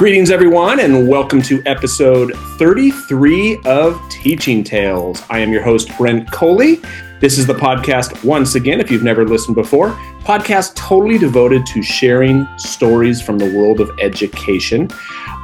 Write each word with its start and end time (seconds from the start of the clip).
Greetings, 0.00 0.30
everyone, 0.30 0.80
and 0.80 1.08
welcome 1.08 1.42
to 1.42 1.62
episode 1.66 2.32
33 2.56 3.58
of 3.66 4.00
Teaching 4.08 4.64
Tales. 4.64 5.22
I 5.28 5.40
am 5.40 5.52
your 5.52 5.62
host, 5.62 5.94
Brent 5.98 6.32
Coley. 6.32 6.80
This 7.20 7.36
is 7.36 7.46
the 7.46 7.52
podcast, 7.52 8.24
once 8.24 8.54
again, 8.54 8.80
if 8.80 8.90
you've 8.90 9.02
never 9.02 9.26
listened 9.26 9.56
before, 9.56 9.90
podcast 10.22 10.74
totally 10.74 11.18
devoted 11.18 11.66
to 11.66 11.82
sharing 11.82 12.48
stories 12.56 13.20
from 13.20 13.36
the 13.36 13.54
world 13.54 13.78
of 13.78 13.90
education. 14.00 14.88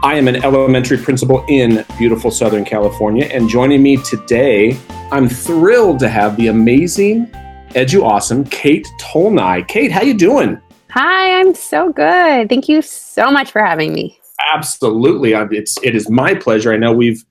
I 0.02 0.14
am 0.14 0.26
an 0.26 0.42
elementary 0.42 0.96
principal 0.96 1.44
in 1.50 1.84
beautiful 1.98 2.30
Southern 2.30 2.64
California, 2.64 3.26
and 3.26 3.50
joining 3.50 3.82
me 3.82 3.98
today, 3.98 4.78
I'm 5.12 5.28
thrilled 5.28 5.98
to 5.98 6.08
have 6.08 6.34
the 6.38 6.46
amazing, 6.46 7.26
edu 7.74 8.04
awesome 8.04 8.42
Kate 8.44 8.88
Tolnai. 9.02 9.68
Kate, 9.68 9.92
how 9.92 10.00
you 10.00 10.14
doing? 10.14 10.58
Hi, 10.92 11.40
I'm 11.40 11.54
so 11.54 11.92
good. 11.92 12.48
Thank 12.48 12.70
you 12.70 12.80
so 12.80 13.30
much 13.30 13.50
for 13.50 13.62
having 13.62 13.92
me. 13.92 14.18
Absolutely, 14.52 15.32
it's 15.32 15.76
it 15.82 15.94
is 15.94 16.08
my 16.08 16.34
pleasure. 16.34 16.72
I 16.72 16.76
know 16.76 16.92
we've 16.92 17.24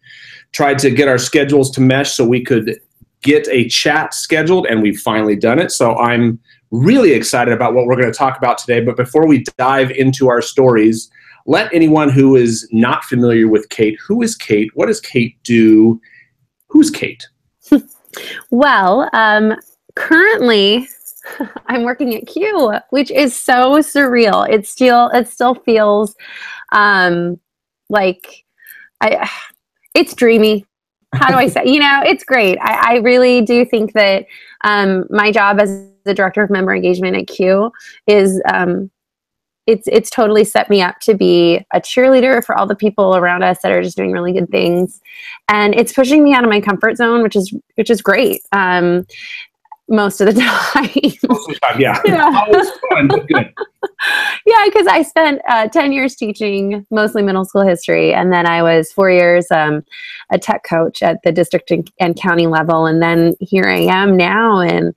tried 0.51 0.79
to 0.79 0.89
get 0.89 1.07
our 1.07 1.17
schedules 1.17 1.71
to 1.71 1.81
mesh 1.81 2.13
so 2.13 2.25
we 2.25 2.43
could 2.43 2.79
get 3.23 3.47
a 3.49 3.67
chat 3.67 4.13
scheduled, 4.13 4.67
and 4.67 4.81
we've 4.81 4.99
finally 4.99 5.35
done 5.35 5.59
it. 5.59 5.71
So 5.71 5.95
I'm 5.97 6.39
really 6.71 7.13
excited 7.13 7.53
about 7.53 7.73
what 7.73 7.85
we're 7.85 7.95
going 7.95 8.11
to 8.11 8.17
talk 8.17 8.37
about 8.37 8.57
today. 8.57 8.81
But 8.81 8.97
before 8.97 9.27
we 9.27 9.43
dive 9.57 9.91
into 9.91 10.29
our 10.29 10.41
stories, 10.41 11.09
let 11.45 11.73
anyone 11.73 12.09
who 12.09 12.35
is 12.35 12.67
not 12.71 13.03
familiar 13.03 13.47
with 13.47 13.69
Kate, 13.69 13.97
who 14.05 14.21
is 14.21 14.35
Kate? 14.35 14.69
What 14.73 14.87
does 14.87 14.99
Kate 14.99 15.37
do? 15.43 16.01
Who's 16.67 16.89
Kate? 16.89 17.27
well, 18.49 19.09
um, 19.13 19.55
currently 19.95 20.87
I'm 21.67 21.83
working 21.83 22.15
at 22.15 22.27
CUE, 22.27 22.79
which 22.89 23.11
is 23.11 23.35
so 23.35 23.79
surreal. 23.79 24.47
It 24.49 24.67
still 24.67 25.09
it 25.09 25.27
still 25.27 25.55
feels 25.55 26.15
um, 26.71 27.39
like 27.89 28.45
I 29.01 29.29
it's 29.93 30.13
dreamy. 30.13 30.65
How 31.13 31.29
do 31.29 31.35
I 31.35 31.47
say? 31.47 31.61
You 31.65 31.79
know, 31.79 32.01
it's 32.05 32.25
great. 32.25 32.57
I, 32.61 32.95
I 32.95 32.97
really 32.97 33.41
do 33.41 33.63
think 33.63 33.93
that 33.93 34.25
um, 34.65 35.05
my 35.09 35.31
job 35.31 35.61
as 35.61 35.87
the 36.03 36.13
director 36.13 36.43
of 36.43 36.49
member 36.49 36.75
engagement 36.75 37.15
at 37.15 37.27
CUE 37.27 37.71
is 38.05 38.41
um, 38.51 38.91
it's 39.67 39.87
it's 39.87 40.09
totally 40.09 40.43
set 40.43 40.69
me 40.69 40.81
up 40.81 40.99
to 40.99 41.15
be 41.15 41.65
a 41.73 41.79
cheerleader 41.79 42.43
for 42.43 42.57
all 42.57 42.67
the 42.67 42.75
people 42.75 43.15
around 43.15 43.43
us 43.43 43.59
that 43.61 43.71
are 43.71 43.81
just 43.81 43.97
doing 43.97 44.11
really 44.11 44.33
good 44.33 44.49
things, 44.49 45.01
and 45.47 45.73
it's 45.73 45.93
pushing 45.93 46.23
me 46.23 46.33
out 46.33 46.43
of 46.43 46.49
my 46.49 46.61
comfort 46.61 46.97
zone, 46.97 47.23
which 47.23 47.35
is 47.35 47.53
which 47.75 47.89
is 47.89 48.01
great. 48.01 48.41
Um, 48.51 49.07
most 49.87 50.21
of 50.21 50.27
the 50.27 50.33
time. 50.41 50.89
most 51.27 51.49
of 51.49 51.55
the 51.55 51.59
time, 51.61 51.79
yeah. 51.79 52.01
yeah. 52.05 52.45
fun, 52.89 53.07
but 53.07 53.27
good. 53.27 53.53
yeah, 54.45 54.65
because 54.65 54.87
I 54.87 55.01
spent 55.03 55.41
uh, 55.47 55.67
10 55.67 55.91
years 55.91 56.15
teaching 56.15 56.85
mostly 56.91 57.21
middle 57.21 57.45
school 57.45 57.61
history. 57.61 58.13
And 58.13 58.31
then 58.31 58.47
I 58.47 58.63
was 58.63 58.91
four 58.91 59.09
years 59.09 59.47
um, 59.51 59.83
a 60.31 60.39
tech 60.39 60.63
coach 60.63 61.03
at 61.03 61.21
the 61.23 61.31
district 61.31 61.71
and 61.99 62.15
county 62.15 62.47
level. 62.47 62.85
And 62.85 63.01
then 63.01 63.35
here 63.39 63.65
I 63.65 63.81
am 63.81 64.17
now 64.17 64.59
and, 64.59 64.93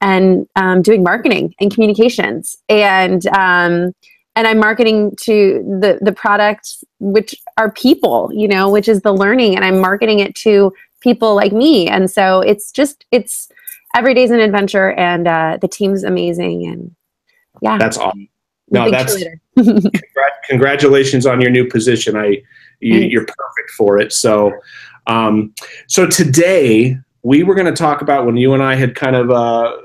and 0.00 0.46
um, 0.56 0.82
doing 0.82 1.02
marketing 1.02 1.54
and 1.60 1.72
communications. 1.72 2.56
And, 2.68 3.26
um, 3.28 3.94
and 4.36 4.46
I'm 4.46 4.58
marketing 4.58 5.14
to 5.22 5.62
the, 5.80 5.98
the 6.00 6.12
products, 6.12 6.82
which 6.98 7.34
are 7.58 7.70
people, 7.72 8.30
you 8.32 8.48
know, 8.48 8.70
which 8.70 8.88
is 8.88 9.02
the 9.02 9.12
learning. 9.12 9.56
And 9.56 9.64
I'm 9.64 9.80
marketing 9.80 10.20
it 10.20 10.34
to 10.36 10.72
people 11.00 11.34
like 11.34 11.52
me. 11.52 11.88
And 11.88 12.10
so 12.10 12.40
it's 12.40 12.70
just, 12.70 13.04
it's, 13.10 13.48
every 13.94 14.14
day's 14.14 14.30
an 14.30 14.40
adventure 14.40 14.92
and 14.92 15.26
uh, 15.26 15.58
the 15.60 15.68
team's 15.68 16.04
amazing. 16.04 16.66
And 16.66 16.94
yeah. 17.62 17.78
That's 17.78 17.98
awesome. 17.98 18.28
No, 18.70 18.90
that's 18.90 19.22
congr- 19.58 20.30
congratulations 20.48 21.26
on 21.26 21.40
your 21.40 21.50
new 21.50 21.66
position. 21.66 22.16
I 22.16 22.42
you, 22.80 23.20
are 23.20 23.24
perfect 23.24 23.70
for 23.76 23.98
it. 23.98 24.12
So, 24.12 24.52
um, 25.06 25.52
so 25.86 26.06
today 26.06 26.96
we 27.22 27.42
were 27.42 27.54
going 27.54 27.66
to 27.66 27.72
talk 27.72 28.00
about 28.00 28.26
when 28.26 28.36
you 28.36 28.54
and 28.54 28.62
I 28.62 28.74
had 28.76 28.94
kind 28.94 29.16
of 29.16 29.30
uh, 29.30 29.76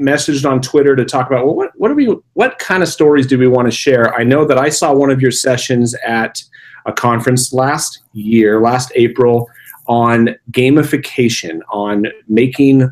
messaged 0.00 0.48
on 0.48 0.60
Twitter 0.60 0.96
to 0.96 1.04
talk 1.04 1.26
about 1.26 1.44
well, 1.44 1.54
what 1.54 1.70
what 1.76 1.88
do 1.88 1.94
we 1.94 2.06
what 2.32 2.58
kind 2.58 2.82
of 2.82 2.88
stories 2.88 3.26
do 3.26 3.38
we 3.38 3.46
want 3.46 3.66
to 3.66 3.70
share? 3.70 4.14
I 4.14 4.24
know 4.24 4.44
that 4.44 4.58
I 4.58 4.68
saw 4.70 4.92
one 4.92 5.10
of 5.10 5.20
your 5.20 5.30
sessions 5.30 5.94
at 6.06 6.42
a 6.86 6.92
conference 6.92 7.52
last 7.52 8.00
year, 8.14 8.60
last 8.60 8.90
April, 8.94 9.48
on 9.86 10.34
gamification, 10.50 11.60
on 11.68 12.06
making 12.28 12.90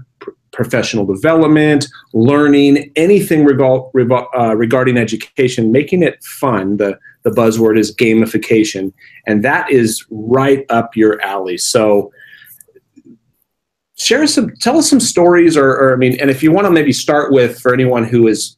professional 0.53 1.04
development, 1.04 1.86
learning, 2.12 2.91
anything 2.97 3.44
regu- 3.44 4.26
uh, 4.36 4.56
regarding 4.56 4.97
education, 4.97 5.72
making 5.72 6.03
it 6.03 6.22
fun. 6.25 6.76
The, 6.76 6.98
the 7.22 7.31
buzzword 7.31 7.78
is 7.78 7.94
gamification. 7.94 8.92
And 9.26 9.44
that 9.44 9.70
is 9.70 10.04
right 10.10 10.64
up 10.70 10.97
your 10.97 11.20
alley. 11.22 11.58
So, 11.58 12.12
share 13.97 14.26
some, 14.26 14.54
tell 14.60 14.78
us 14.78 14.88
some 14.88 15.00
stories, 15.00 15.56
or, 15.56 15.70
or 15.70 15.92
I 15.92 15.97
mean, 15.97 16.19
and 16.20 16.31
if 16.31 16.42
you 16.42 16.53
want 16.53 16.66
to 16.66 16.70
maybe 16.70 16.92
start 16.92 17.32
with 17.32 17.60
for 17.60 17.75
anyone 17.75 18.04
who 18.04 18.28
is 18.28 18.56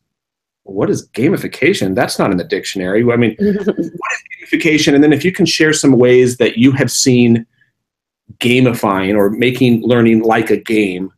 what 0.65 0.91
is 0.91 1.09
gamification? 1.11 1.95
That's 1.95 2.19
not 2.19 2.31
in 2.31 2.37
the 2.37 2.45
dictionary. 2.45 3.03
I 3.11 3.17
mean, 3.17 3.34
what 3.39 3.79
is 3.79 3.91
gamification? 4.43 4.95
And 4.95 5.03
then 5.03 5.12
if 5.12 5.25
you 5.25 5.33
can 5.33 5.47
share 5.47 5.73
some 5.73 5.93
ways 5.93 6.37
that 6.37 6.59
you 6.59 6.73
have 6.73 6.91
seen 6.91 7.47
gamifying 8.39 9.17
or 9.17 9.31
making 9.31 9.83
learning 9.83 10.23
like 10.23 10.50
a 10.50 10.56
game 10.56 11.12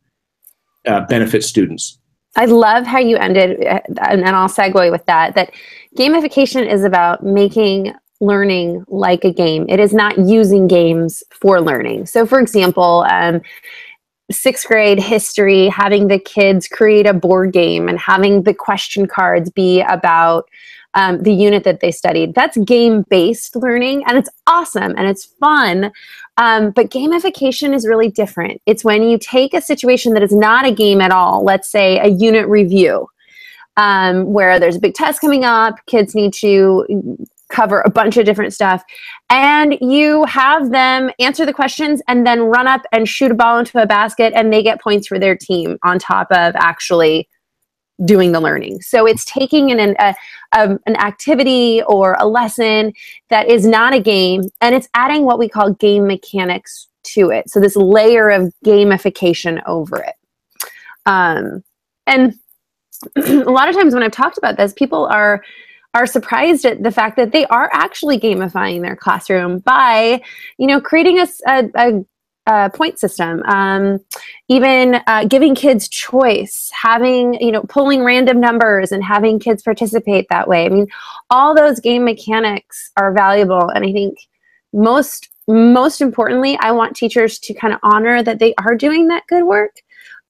uh, 0.87 1.01
benefit 1.01 1.43
students. 1.43 1.97
I 2.35 2.45
love 2.45 2.85
how 2.85 2.99
you 2.99 3.17
ended, 3.17 3.63
uh, 3.65 3.79
and 4.01 4.27
I'll 4.27 4.49
segue 4.49 4.91
with 4.91 5.05
that. 5.05 5.35
That 5.35 5.51
gamification 5.97 6.67
is 6.67 6.83
about 6.83 7.23
making 7.23 7.93
learning 8.21 8.85
like 8.87 9.23
a 9.23 9.31
game. 9.31 9.65
It 9.69 9.79
is 9.79 9.93
not 9.93 10.17
using 10.17 10.67
games 10.67 11.23
for 11.31 11.61
learning. 11.61 12.07
So, 12.07 12.25
for 12.25 12.39
example, 12.39 13.05
um, 13.09 13.41
sixth 14.31 14.67
grade 14.67 14.99
history, 14.99 15.67
having 15.67 16.07
the 16.07 16.19
kids 16.19 16.67
create 16.67 17.05
a 17.05 17.13
board 17.13 17.51
game 17.51 17.87
and 17.87 17.99
having 17.99 18.43
the 18.43 18.53
question 18.53 19.05
cards 19.05 19.51
be 19.51 19.81
about 19.81 20.49
um, 20.95 21.23
the 21.23 21.33
unit 21.33 21.63
that 21.63 21.79
they 21.79 21.91
studied. 21.91 22.35
That's 22.35 22.57
game 22.57 23.03
based 23.09 23.55
learning, 23.55 24.03
and 24.07 24.17
it's 24.17 24.29
awesome 24.47 24.93
and 24.97 25.07
it's 25.07 25.25
fun. 25.25 25.91
Um, 26.37 26.71
but 26.71 26.89
gamification 26.89 27.73
is 27.73 27.87
really 27.87 28.09
different. 28.09 28.61
It's 28.65 28.83
when 28.83 29.03
you 29.03 29.17
take 29.19 29.53
a 29.53 29.61
situation 29.61 30.13
that 30.13 30.23
is 30.23 30.31
not 30.31 30.65
a 30.65 30.71
game 30.71 31.01
at 31.01 31.11
all, 31.11 31.43
let's 31.43 31.69
say 31.69 31.99
a 31.99 32.07
unit 32.07 32.47
review, 32.47 33.07
um, 33.77 34.33
where 34.33 34.59
there's 34.59 34.75
a 34.75 34.79
big 34.79 34.93
test 34.93 35.21
coming 35.21 35.43
up, 35.43 35.75
kids 35.87 36.15
need 36.15 36.33
to 36.33 37.17
cover 37.49 37.81
a 37.81 37.89
bunch 37.89 38.17
of 38.17 38.25
different 38.25 38.51
stuff, 38.51 38.83
and 39.29 39.77
you 39.79 40.23
have 40.25 40.71
them 40.71 41.11
answer 41.19 41.45
the 41.45 41.53
questions 41.53 42.01
and 42.07 42.25
then 42.25 42.41
run 42.41 42.67
up 42.67 42.81
and 42.91 43.07
shoot 43.07 43.29
a 43.31 43.35
ball 43.35 43.59
into 43.59 43.79
a 43.79 43.85
basket, 43.85 44.33
and 44.35 44.51
they 44.51 44.63
get 44.63 44.81
points 44.81 45.07
for 45.07 45.19
their 45.19 45.35
team 45.35 45.77
on 45.83 45.99
top 45.99 46.27
of 46.31 46.55
actually 46.55 47.27
doing 48.05 48.31
the 48.31 48.39
learning. 48.39 48.81
So 48.81 49.05
it's 49.05 49.25
taking 49.25 49.71
an, 49.71 49.95
a, 49.99 50.15
um, 50.51 50.79
an 50.85 50.95
activity 50.97 51.81
or 51.83 52.15
a 52.19 52.27
lesson 52.27 52.93
that 53.29 53.47
is 53.47 53.65
not 53.65 53.93
a 53.93 53.99
game 53.99 54.43
and 54.61 54.75
it's 54.75 54.89
adding 54.93 55.23
what 55.23 55.39
we 55.39 55.49
call 55.49 55.73
game 55.73 56.07
mechanics 56.07 56.87
to 57.03 57.29
it. 57.29 57.49
So 57.49 57.59
this 57.59 57.75
layer 57.75 58.29
of 58.29 58.53
gamification 58.65 59.61
over 59.65 59.97
it. 59.97 60.15
Um, 61.05 61.63
and 62.07 62.33
a 63.15 63.51
lot 63.51 63.69
of 63.69 63.75
times 63.75 63.93
when 63.93 64.03
I've 64.03 64.11
talked 64.11 64.37
about 64.37 64.57
this, 64.57 64.73
people 64.73 65.05
are 65.05 65.43
are 65.95 66.07
surprised 66.07 66.65
at 66.65 66.81
the 66.81 66.91
fact 66.91 67.17
that 67.17 67.31
they 67.31 67.45
are 67.47 67.69
actually 67.71 68.19
gamifying 68.19 68.81
their 68.81 68.95
classroom 68.95 69.59
by, 69.59 70.19
you 70.57 70.65
know, 70.65 70.81
creating 70.81 71.19
a, 71.19 71.27
a, 71.47 71.69
a 71.75 72.05
uh, 72.47 72.69
point 72.69 72.99
system. 72.99 73.41
Um, 73.43 73.99
even 74.49 74.99
uh, 75.07 75.25
giving 75.25 75.55
kids 75.55 75.87
choice 75.87 76.69
having 76.73 77.35
you 77.35 77.51
know 77.51 77.63
pulling 77.63 78.03
random 78.03 78.39
numbers 78.39 78.91
and 78.91 79.03
having 79.03 79.39
kids 79.39 79.63
participate 79.63 80.27
that 80.29 80.47
way. 80.47 80.65
I 80.65 80.69
mean 80.69 80.87
all 81.29 81.55
those 81.55 81.79
game 81.79 82.03
mechanics 82.03 82.91
are 82.97 83.13
valuable. 83.13 83.69
And 83.69 83.85
i 83.85 83.91
think 83.91 84.17
most 84.73 85.29
most 85.47 86.01
importantly 86.01 86.57
i 86.61 86.71
want 86.71 86.95
teachers 86.95 87.37
to 87.37 87.53
kind 87.53 87.73
of 87.73 87.79
honor 87.83 88.23
that 88.23 88.39
they 88.39 88.53
are 88.55 88.75
doing 88.75 89.07
that 89.07 89.23
good 89.27 89.43
work 89.43 89.75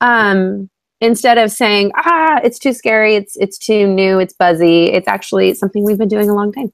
um, 0.01 0.69
instead 1.01 1.37
of 1.37 1.51
saying 1.51 1.91
ah 1.95 2.39
it's 2.43 2.59
too 2.59 2.73
scary 2.73 3.15
it's 3.15 3.35
it's 3.37 3.57
too 3.57 3.87
new 3.87 4.19
it's 4.19 4.33
buzzy. 4.33 4.85
It's 4.85 5.07
actually 5.07 5.53
something 5.53 5.83
we've 5.83 5.97
been 5.97 6.07
doing 6.07 6.29
a 6.29 6.35
long 6.35 6.51
time 6.51 6.71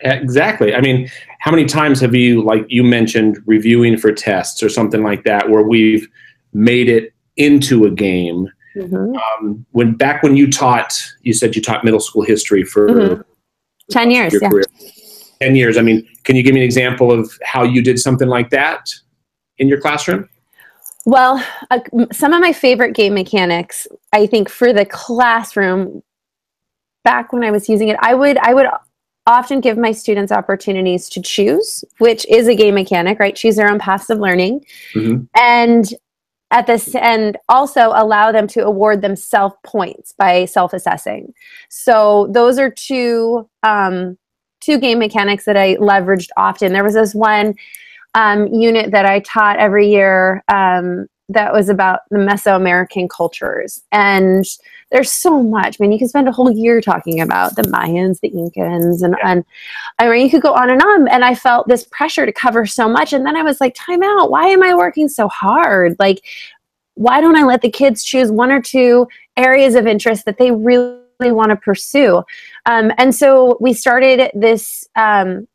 Exactly. 0.00 0.74
I 0.74 0.80
mean, 0.80 1.10
how 1.40 1.50
many 1.50 1.64
times 1.64 2.00
have 2.00 2.14
you, 2.14 2.42
like 2.42 2.66
you 2.68 2.84
mentioned, 2.84 3.38
reviewing 3.46 3.96
for 3.96 4.12
tests 4.12 4.62
or 4.62 4.68
something 4.68 5.02
like 5.02 5.24
that, 5.24 5.48
where 5.48 5.62
we've 5.62 6.06
made 6.52 6.88
it 6.88 7.14
into 7.36 7.86
a 7.86 7.90
game? 7.90 8.48
Mm-hmm. 8.76 9.16
Um, 9.16 9.64
when 9.72 9.94
back 9.94 10.22
when 10.22 10.36
you 10.36 10.50
taught, 10.50 11.02
you 11.22 11.32
said 11.32 11.56
you 11.56 11.62
taught 11.62 11.82
middle 11.82 12.00
school 12.00 12.22
history 12.22 12.62
for 12.62 12.88
mm-hmm. 12.88 13.22
ten 13.90 14.10
years. 14.10 14.34
Yeah. 14.40 14.50
Career. 14.50 14.64
Ten 15.40 15.56
years. 15.56 15.78
I 15.78 15.82
mean, 15.82 16.06
can 16.24 16.36
you 16.36 16.42
give 16.42 16.54
me 16.54 16.60
an 16.60 16.66
example 16.66 17.10
of 17.10 17.32
how 17.42 17.62
you 17.62 17.82
did 17.82 17.98
something 17.98 18.28
like 18.28 18.50
that 18.50 18.90
in 19.56 19.68
your 19.68 19.80
classroom? 19.80 20.28
Well, 21.06 21.42
uh, 21.70 21.78
some 22.12 22.32
of 22.32 22.40
my 22.40 22.52
favorite 22.52 22.94
game 22.94 23.14
mechanics, 23.14 23.86
I 24.12 24.26
think, 24.26 24.48
for 24.48 24.72
the 24.72 24.84
classroom 24.84 26.02
back 27.04 27.32
when 27.32 27.44
I 27.44 27.50
was 27.50 27.68
using 27.68 27.88
it, 27.88 27.96
I 28.00 28.12
would 28.12 28.36
I 28.38 28.52
would 28.52 28.66
often 29.26 29.60
give 29.60 29.76
my 29.76 29.92
students 29.92 30.30
opportunities 30.30 31.08
to 31.10 31.20
choose, 31.20 31.84
which 31.98 32.24
is 32.26 32.46
a 32.46 32.54
game 32.54 32.74
mechanic, 32.74 33.18
right? 33.18 33.34
Choose 33.34 33.56
their 33.56 33.70
own 33.70 33.78
paths 33.78 34.10
of 34.10 34.18
learning. 34.18 34.64
Mm-hmm. 34.94 35.24
And 35.34 35.86
at 36.52 36.66
this 36.66 36.94
and 36.94 37.36
also 37.48 37.90
allow 37.94 38.30
them 38.30 38.46
to 38.46 38.64
award 38.64 39.02
themselves 39.02 39.56
points 39.64 40.14
by 40.16 40.44
self-assessing. 40.44 41.34
So 41.68 42.28
those 42.30 42.58
are 42.58 42.70
two 42.70 43.48
um, 43.62 44.16
two 44.60 44.78
game 44.78 44.98
mechanics 44.98 45.44
that 45.44 45.56
I 45.56 45.74
leveraged 45.76 46.28
often. 46.36 46.72
There 46.72 46.84
was 46.84 46.94
this 46.94 47.14
one 47.14 47.54
um, 48.14 48.46
unit 48.46 48.92
that 48.92 49.06
I 49.06 49.20
taught 49.20 49.58
every 49.58 49.88
year 49.90 50.42
um, 50.48 51.06
that 51.28 51.52
was 51.52 51.68
about 51.68 52.00
the 52.10 52.18
Mesoamerican 52.18 53.10
cultures. 53.10 53.82
And 53.90 54.44
there's 54.92 55.10
so 55.10 55.42
much. 55.42 55.76
I 55.78 55.82
mean, 55.82 55.92
you 55.92 55.98
can 55.98 56.08
spend 56.08 56.28
a 56.28 56.32
whole 56.32 56.50
year 56.50 56.80
talking 56.80 57.20
about 57.20 57.56
the 57.56 57.62
Mayans, 57.62 58.20
the 58.20 58.30
Incans, 58.30 59.02
and, 59.02 59.16
and 59.24 59.44
I 59.98 60.08
mean, 60.08 60.24
you 60.24 60.30
could 60.30 60.42
go 60.42 60.54
on 60.54 60.70
and 60.70 60.80
on. 60.80 61.08
And 61.08 61.24
I 61.24 61.34
felt 61.34 61.66
this 61.66 61.84
pressure 61.90 62.26
to 62.26 62.32
cover 62.32 62.66
so 62.66 62.88
much. 62.88 63.12
And 63.12 63.26
then 63.26 63.36
I 63.36 63.42
was 63.42 63.60
like, 63.60 63.74
time 63.74 64.02
out. 64.02 64.30
Why 64.30 64.46
am 64.46 64.62
I 64.62 64.74
working 64.74 65.08
so 65.08 65.26
hard? 65.26 65.96
Like, 65.98 66.22
why 66.94 67.20
don't 67.20 67.36
I 67.36 67.42
let 67.42 67.62
the 67.62 67.70
kids 67.70 68.04
choose 68.04 68.30
one 68.30 68.52
or 68.52 68.62
two 68.62 69.08
areas 69.36 69.74
of 69.74 69.86
interest 69.86 70.24
that 70.26 70.38
they 70.38 70.52
really 70.52 71.00
want 71.20 71.50
to 71.50 71.56
pursue? 71.56 72.22
Um, 72.66 72.92
and 72.98 73.14
so 73.14 73.58
we 73.60 73.74
started 73.74 74.30
this 74.34 74.86
um, 74.94 75.48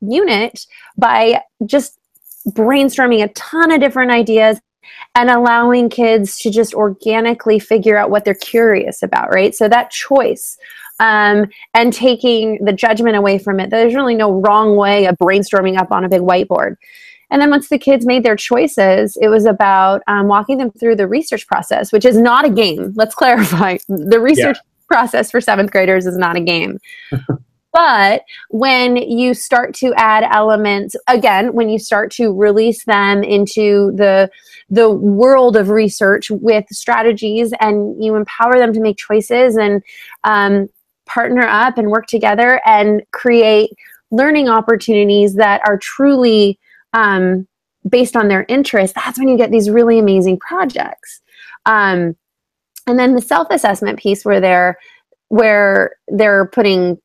unit 0.00 0.66
by 0.96 1.42
just 1.64 1.98
brainstorming 2.48 3.22
a 3.22 3.28
ton 3.28 3.70
of 3.70 3.80
different 3.80 4.10
ideas 4.10 4.60
and 5.14 5.30
allowing 5.30 5.88
kids 5.88 6.38
to 6.40 6.50
just 6.50 6.74
organically 6.74 7.58
figure 7.58 7.96
out 7.96 8.10
what 8.10 8.24
they're 8.24 8.34
curious 8.34 9.02
about, 9.02 9.32
right? 9.32 9.54
So 9.54 9.68
that 9.68 9.90
choice 9.90 10.56
um, 11.00 11.46
and 11.74 11.92
taking 11.92 12.64
the 12.64 12.72
judgment 12.72 13.16
away 13.16 13.38
from 13.38 13.60
it. 13.60 13.70
There's 13.70 13.94
really 13.94 14.14
no 14.14 14.40
wrong 14.40 14.76
way 14.76 15.06
of 15.06 15.16
brainstorming 15.16 15.78
up 15.78 15.92
on 15.92 16.04
a 16.04 16.08
big 16.08 16.22
whiteboard. 16.22 16.76
And 17.30 17.42
then 17.42 17.50
once 17.50 17.68
the 17.68 17.78
kids 17.78 18.06
made 18.06 18.24
their 18.24 18.36
choices, 18.36 19.16
it 19.20 19.28
was 19.28 19.44
about 19.44 20.02
um, 20.06 20.28
walking 20.28 20.58
them 20.58 20.70
through 20.72 20.96
the 20.96 21.06
research 21.06 21.46
process, 21.46 21.92
which 21.92 22.04
is 22.04 22.16
not 22.16 22.44
a 22.44 22.50
game. 22.50 22.92
Let's 22.96 23.14
clarify. 23.14 23.78
The 23.88 24.20
research 24.20 24.56
yeah. 24.56 24.86
process 24.88 25.30
for 25.30 25.40
seventh 25.40 25.70
graders 25.70 26.06
is 26.06 26.16
not 26.16 26.36
a 26.36 26.40
game. 26.40 26.78
But 27.72 28.22
when 28.50 28.96
you 28.96 29.34
start 29.34 29.74
to 29.76 29.92
add 29.94 30.24
elements, 30.32 30.96
again, 31.06 31.52
when 31.52 31.68
you 31.68 31.78
start 31.78 32.10
to 32.12 32.32
release 32.32 32.84
them 32.84 33.22
into 33.22 33.92
the 33.94 34.30
the 34.70 34.90
world 34.90 35.56
of 35.56 35.70
research 35.70 36.30
with 36.30 36.64
strategies, 36.70 37.52
and 37.60 38.02
you 38.02 38.14
empower 38.14 38.58
them 38.58 38.72
to 38.72 38.80
make 38.80 38.98
choices 38.98 39.56
and 39.56 39.82
um, 40.24 40.68
partner 41.06 41.46
up 41.46 41.78
and 41.78 41.90
work 41.90 42.06
together 42.06 42.60
and 42.66 43.02
create 43.12 43.70
learning 44.10 44.48
opportunities 44.48 45.34
that 45.34 45.60
are 45.66 45.78
truly 45.78 46.58
um, 46.92 47.46
based 47.88 48.16
on 48.16 48.28
their 48.28 48.44
interests, 48.48 48.94
that's 48.94 49.18
when 49.18 49.28
you 49.28 49.36
get 49.36 49.50
these 49.50 49.70
really 49.70 49.98
amazing 49.98 50.38
projects. 50.38 51.20
Um, 51.66 52.16
and 52.86 52.98
then 52.98 53.14
the 53.14 53.22
self-assessment 53.22 53.98
piece 53.98 54.24
where 54.24 54.40
they're 54.40 54.78
where 55.28 55.96
they're 56.08 56.46
putting 56.46 56.98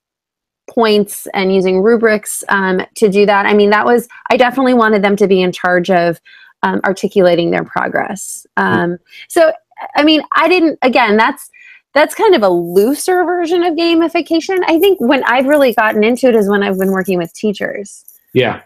points 0.69 1.27
and 1.33 1.53
using 1.53 1.81
rubrics 1.81 2.41
um, 2.47 2.81
to 2.95 3.09
do 3.09 3.25
that. 3.25 3.45
I 3.45 3.53
mean, 3.53 3.69
that 3.71 3.85
was, 3.85 4.07
I 4.29 4.37
definitely 4.37 4.73
wanted 4.73 5.03
them 5.03 5.17
to 5.17 5.27
be 5.27 5.41
in 5.41 5.51
charge 5.51 5.89
of 5.91 6.21
um, 6.63 6.81
articulating 6.83 7.51
their 7.51 7.63
progress. 7.63 8.45
Um, 8.57 8.97
so, 9.27 9.51
I 9.95 10.03
mean, 10.03 10.23
I 10.33 10.47
didn't, 10.47 10.79
again, 10.81 11.17
that's, 11.17 11.49
that's 11.93 12.15
kind 12.15 12.33
of 12.33 12.41
a 12.41 12.49
looser 12.49 13.23
version 13.23 13.63
of 13.63 13.75
gamification. 13.75 14.59
I 14.67 14.79
think 14.79 14.99
when 14.99 15.23
I've 15.25 15.45
really 15.45 15.73
gotten 15.73 16.03
into 16.03 16.27
it 16.27 16.35
is 16.35 16.49
when 16.49 16.63
I've 16.63 16.79
been 16.79 16.91
working 16.91 17.17
with 17.17 17.33
teachers. 17.33 18.03
Yeah. 18.33 18.61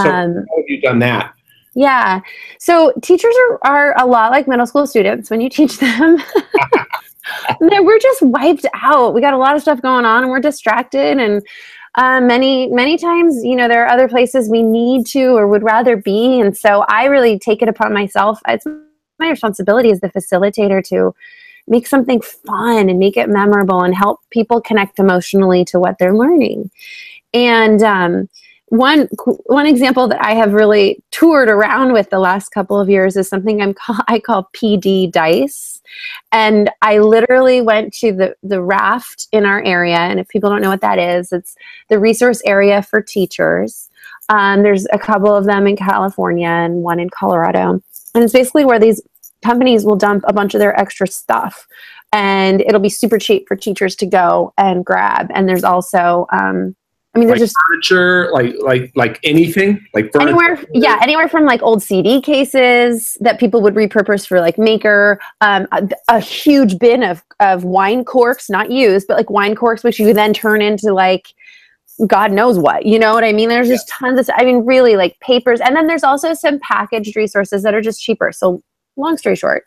So 0.00 0.08
um, 0.08 0.34
how 0.34 0.56
have 0.56 0.64
you 0.68 0.80
done 0.80 1.00
that? 1.00 1.34
Yeah. 1.74 2.20
So 2.58 2.92
teachers 3.02 3.34
are, 3.50 3.60
are 3.64 3.94
a 4.00 4.06
lot 4.06 4.30
like 4.30 4.46
middle 4.46 4.66
school 4.66 4.86
students 4.86 5.30
when 5.30 5.40
you 5.40 5.48
teach 5.48 5.78
them. 5.78 6.18
we're 7.60 7.98
just 7.98 8.22
wiped 8.22 8.66
out. 8.74 9.14
We 9.14 9.20
got 9.20 9.34
a 9.34 9.38
lot 9.38 9.56
of 9.56 9.62
stuff 9.62 9.82
going 9.82 10.04
on 10.04 10.22
and 10.22 10.30
we're 10.30 10.40
distracted 10.40 11.18
and 11.18 11.42
uh, 11.94 12.20
many 12.20 12.68
many 12.68 12.96
times 12.96 13.44
you 13.44 13.56
know 13.56 13.68
there 13.68 13.84
are 13.84 13.90
other 13.90 14.08
places 14.08 14.48
we 14.48 14.62
need 14.62 15.06
to 15.06 15.36
or 15.36 15.46
would 15.48 15.62
rather 15.62 15.96
be. 15.96 16.40
And 16.40 16.56
so 16.56 16.84
i 16.88 17.04
really 17.04 17.38
take 17.38 17.62
it 17.62 17.68
upon 17.68 17.92
myself. 17.92 18.40
It's 18.48 18.66
my 19.18 19.30
responsibility 19.30 19.90
as 19.90 20.00
the 20.00 20.10
facilitator 20.10 20.84
to 20.88 21.14
make 21.66 21.86
something 21.86 22.20
fun 22.20 22.88
and 22.88 22.98
make 22.98 23.16
it 23.16 23.28
memorable 23.28 23.82
and 23.82 23.94
help 23.94 24.20
people 24.30 24.60
connect 24.60 24.98
emotionally 24.98 25.64
to 25.66 25.78
what 25.78 25.96
they're 25.98 26.16
learning. 26.16 26.70
And 27.34 27.82
um, 27.82 28.28
one 28.70 29.08
one 29.46 29.66
example 29.66 30.08
that 30.08 30.22
I 30.22 30.34
have 30.34 30.52
really 30.52 31.02
toured 31.10 31.48
around 31.48 31.92
with 31.92 32.10
the 32.10 32.18
last 32.18 32.50
couple 32.50 32.78
of 32.78 32.88
years 32.88 33.16
is 33.16 33.28
something 33.28 33.62
I'm 33.62 33.74
call, 33.74 33.96
I 34.08 34.18
call 34.18 34.50
PD 34.54 35.10
dice, 35.10 35.80
and 36.32 36.70
I 36.82 36.98
literally 36.98 37.60
went 37.62 37.94
to 37.94 38.12
the 38.12 38.36
the 38.42 38.62
RAFT 38.62 39.28
in 39.32 39.46
our 39.46 39.62
area. 39.62 39.96
And 39.96 40.20
if 40.20 40.28
people 40.28 40.50
don't 40.50 40.60
know 40.60 40.70
what 40.70 40.82
that 40.82 40.98
is, 40.98 41.32
it's 41.32 41.56
the 41.88 41.98
resource 41.98 42.42
area 42.44 42.82
for 42.82 43.00
teachers. 43.00 43.88
Um, 44.28 44.62
there's 44.62 44.86
a 44.92 44.98
couple 44.98 45.34
of 45.34 45.46
them 45.46 45.66
in 45.66 45.76
California 45.76 46.48
and 46.48 46.82
one 46.82 47.00
in 47.00 47.08
Colorado, 47.10 47.80
and 48.14 48.24
it's 48.24 48.32
basically 48.32 48.64
where 48.64 48.78
these 48.78 49.00
companies 49.42 49.84
will 49.84 49.96
dump 49.96 50.24
a 50.26 50.32
bunch 50.32 50.54
of 50.54 50.58
their 50.58 50.78
extra 50.78 51.06
stuff 51.06 51.66
and 52.12 52.60
it'll 52.62 52.80
be 52.80 52.88
super 52.88 53.18
cheap 53.18 53.46
for 53.46 53.54
teachers 53.54 53.94
to 53.94 54.04
go 54.04 54.52
and 54.58 54.84
grab 54.84 55.30
and 55.32 55.48
there's 55.48 55.62
also 55.62 56.26
um, 56.32 56.74
I 57.18 57.20
mean, 57.20 57.28
there's 57.28 57.40
like 57.40 57.48
just 57.48 57.56
furniture, 57.68 58.30
like 58.32 58.54
like 58.60 58.92
like 58.94 59.18
anything, 59.24 59.84
like 59.92 60.12
furniture. 60.12 60.28
anywhere. 60.28 60.64
Yeah, 60.72 61.00
anywhere 61.02 61.28
from 61.28 61.44
like 61.44 61.60
old 61.62 61.82
CD 61.82 62.20
cases 62.22 63.16
that 63.20 63.40
people 63.40 63.60
would 63.62 63.74
repurpose 63.74 64.24
for 64.24 64.40
like 64.40 64.56
maker. 64.56 65.20
Um, 65.40 65.66
a, 65.72 65.88
a, 66.06 66.20
huge 66.20 66.78
bin 66.78 67.02
of 67.02 67.24
of 67.40 67.64
wine 67.64 68.04
corks, 68.04 68.48
not 68.48 68.70
used, 68.70 69.08
but 69.08 69.16
like 69.16 69.30
wine 69.30 69.56
corks, 69.56 69.82
which 69.82 69.98
you 69.98 70.14
then 70.14 70.32
turn 70.32 70.62
into 70.62 70.94
like 70.94 71.34
God 72.06 72.30
knows 72.30 72.56
what. 72.56 72.86
You 72.86 73.00
know 73.00 73.14
what 73.14 73.24
I 73.24 73.32
mean? 73.32 73.48
There's 73.48 73.66
just 73.66 73.88
yeah. 73.88 74.08
tons 74.08 74.20
of. 74.20 74.30
I 74.36 74.44
mean, 74.44 74.64
really 74.64 74.94
like 74.94 75.18
papers, 75.18 75.60
and 75.60 75.74
then 75.74 75.88
there's 75.88 76.04
also 76.04 76.34
some 76.34 76.60
packaged 76.60 77.16
resources 77.16 77.64
that 77.64 77.74
are 77.74 77.82
just 77.82 78.00
cheaper. 78.00 78.30
So 78.30 78.62
long 78.96 79.16
story 79.16 79.34
short, 79.34 79.66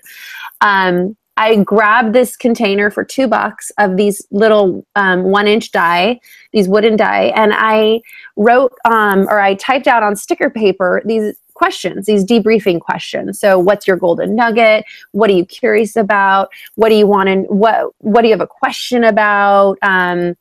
um, 0.61 1.17
I 1.41 1.63
grabbed 1.63 2.13
this 2.13 2.37
container 2.37 2.91
for 2.91 3.03
two 3.03 3.27
bucks 3.27 3.71
of 3.79 3.97
these 3.97 4.23
little 4.29 4.85
um, 4.95 5.23
one 5.23 5.47
inch 5.47 5.71
die, 5.71 6.19
these 6.53 6.67
wooden 6.67 6.95
die, 6.95 7.33
and 7.35 7.51
I 7.55 8.01
wrote 8.35 8.73
um, 8.85 9.21
or 9.27 9.39
I 9.39 9.55
typed 9.55 9.87
out 9.87 10.03
on 10.03 10.15
sticker 10.15 10.51
paper 10.51 11.01
these 11.03 11.35
questions, 11.55 12.05
these 12.05 12.23
debriefing 12.23 12.79
questions. 12.79 13.39
So, 13.39 13.57
what's 13.57 13.87
your 13.87 13.97
golden 13.97 14.35
nugget? 14.35 14.85
What 15.13 15.31
are 15.31 15.33
you 15.33 15.43
curious 15.43 15.95
about? 15.95 16.49
What 16.75 16.89
do 16.89 16.95
you 16.95 17.07
want 17.07 17.27
to? 17.27 17.35
What 17.51 17.89
What 17.97 18.21
do 18.21 18.27
you 18.27 18.33
have 18.33 18.41
a 18.41 18.45
question 18.45 19.03
about? 19.03 19.79
Um, 19.81 20.35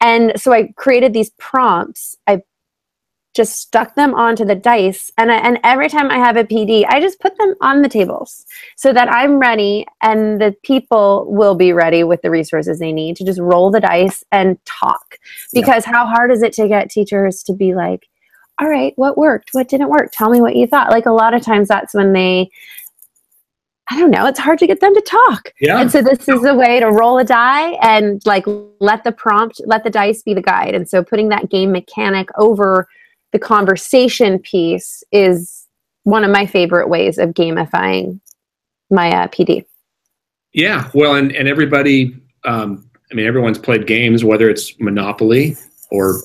and 0.00 0.32
so 0.34 0.52
I 0.52 0.72
created 0.76 1.12
these 1.12 1.30
prompts. 1.38 2.16
I 2.26 2.42
just 3.34 3.60
stuck 3.60 3.94
them 3.96 4.14
onto 4.14 4.44
the 4.44 4.54
dice 4.54 5.10
and 5.18 5.30
I, 5.30 5.36
and 5.36 5.58
every 5.64 5.88
time 5.88 6.10
I 6.10 6.18
have 6.18 6.36
a 6.36 6.44
PD 6.44 6.84
I 6.88 7.00
just 7.00 7.20
put 7.20 7.36
them 7.36 7.54
on 7.60 7.82
the 7.82 7.88
tables 7.88 8.46
so 8.76 8.92
that 8.92 9.10
I'm 9.10 9.38
ready 9.38 9.86
and 10.00 10.40
the 10.40 10.54
people 10.62 11.26
will 11.28 11.54
be 11.54 11.72
ready 11.72 12.04
with 12.04 12.22
the 12.22 12.30
resources 12.30 12.78
they 12.78 12.92
need 12.92 13.16
to 13.16 13.24
just 13.24 13.40
roll 13.40 13.70
the 13.70 13.80
dice 13.80 14.24
and 14.30 14.58
talk 14.64 15.18
because 15.52 15.84
yeah. 15.86 15.92
how 15.92 16.06
hard 16.06 16.30
is 16.30 16.42
it 16.42 16.52
to 16.54 16.68
get 16.68 16.90
teachers 16.90 17.42
to 17.44 17.52
be 17.52 17.74
like 17.74 18.06
all 18.60 18.68
right 18.68 18.92
what 18.96 19.18
worked 19.18 19.50
what 19.52 19.68
didn't 19.68 19.90
work 19.90 20.10
tell 20.12 20.30
me 20.30 20.40
what 20.40 20.56
you 20.56 20.66
thought 20.66 20.90
like 20.90 21.06
a 21.06 21.12
lot 21.12 21.34
of 21.34 21.42
times 21.42 21.68
that's 21.68 21.94
when 21.94 22.12
they 22.12 22.48
I 23.90 23.98
don't 23.98 24.10
know, 24.10 24.26
it's 24.26 24.38
hard 24.38 24.58
to 24.60 24.66
get 24.66 24.80
them 24.80 24.94
to 24.94 25.00
talk. 25.02 25.52
Yeah. 25.60 25.78
And 25.78 25.92
so 25.92 26.00
this 26.00 26.26
is 26.26 26.42
a 26.44 26.54
way 26.54 26.80
to 26.80 26.86
roll 26.86 27.18
a 27.18 27.24
die 27.24 27.72
and 27.82 28.22
like 28.24 28.46
let 28.80 29.04
the 29.04 29.12
prompt, 29.12 29.60
let 29.66 29.84
the 29.84 29.90
dice 29.90 30.22
be 30.22 30.32
the 30.32 30.40
guide. 30.40 30.74
And 30.74 30.88
so 30.88 31.04
putting 31.04 31.28
that 31.28 31.50
game 31.50 31.70
mechanic 31.70 32.28
over 32.38 32.88
the 33.34 33.38
conversation 33.40 34.38
piece 34.38 35.02
is 35.10 35.66
one 36.04 36.22
of 36.22 36.30
my 36.30 36.46
favorite 36.46 36.88
ways 36.88 37.18
of 37.18 37.30
gamifying 37.30 38.20
my 38.90 39.10
uh, 39.10 39.26
PD. 39.26 39.66
Yeah, 40.52 40.88
well, 40.94 41.16
and 41.16 41.32
and 41.32 41.48
everybody, 41.48 42.16
um, 42.44 42.88
I 43.10 43.14
mean, 43.16 43.26
everyone's 43.26 43.58
played 43.58 43.88
games, 43.88 44.22
whether 44.22 44.48
it's 44.48 44.78
Monopoly 44.78 45.56
or 45.90 46.20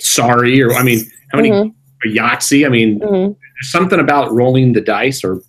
Sorry, 0.00 0.62
or 0.62 0.72
I 0.72 0.82
mean, 0.82 1.00
how 1.32 1.36
many 1.36 1.50
mm-hmm. 1.50 2.08
Yahtzee? 2.08 2.64
I 2.64 2.70
mean, 2.70 3.00
mm-hmm. 3.00 3.32
there's 3.32 3.70
something 3.70 4.00
about 4.00 4.32
rolling 4.32 4.72
the 4.72 4.80
dice, 4.80 5.22
or 5.22 5.42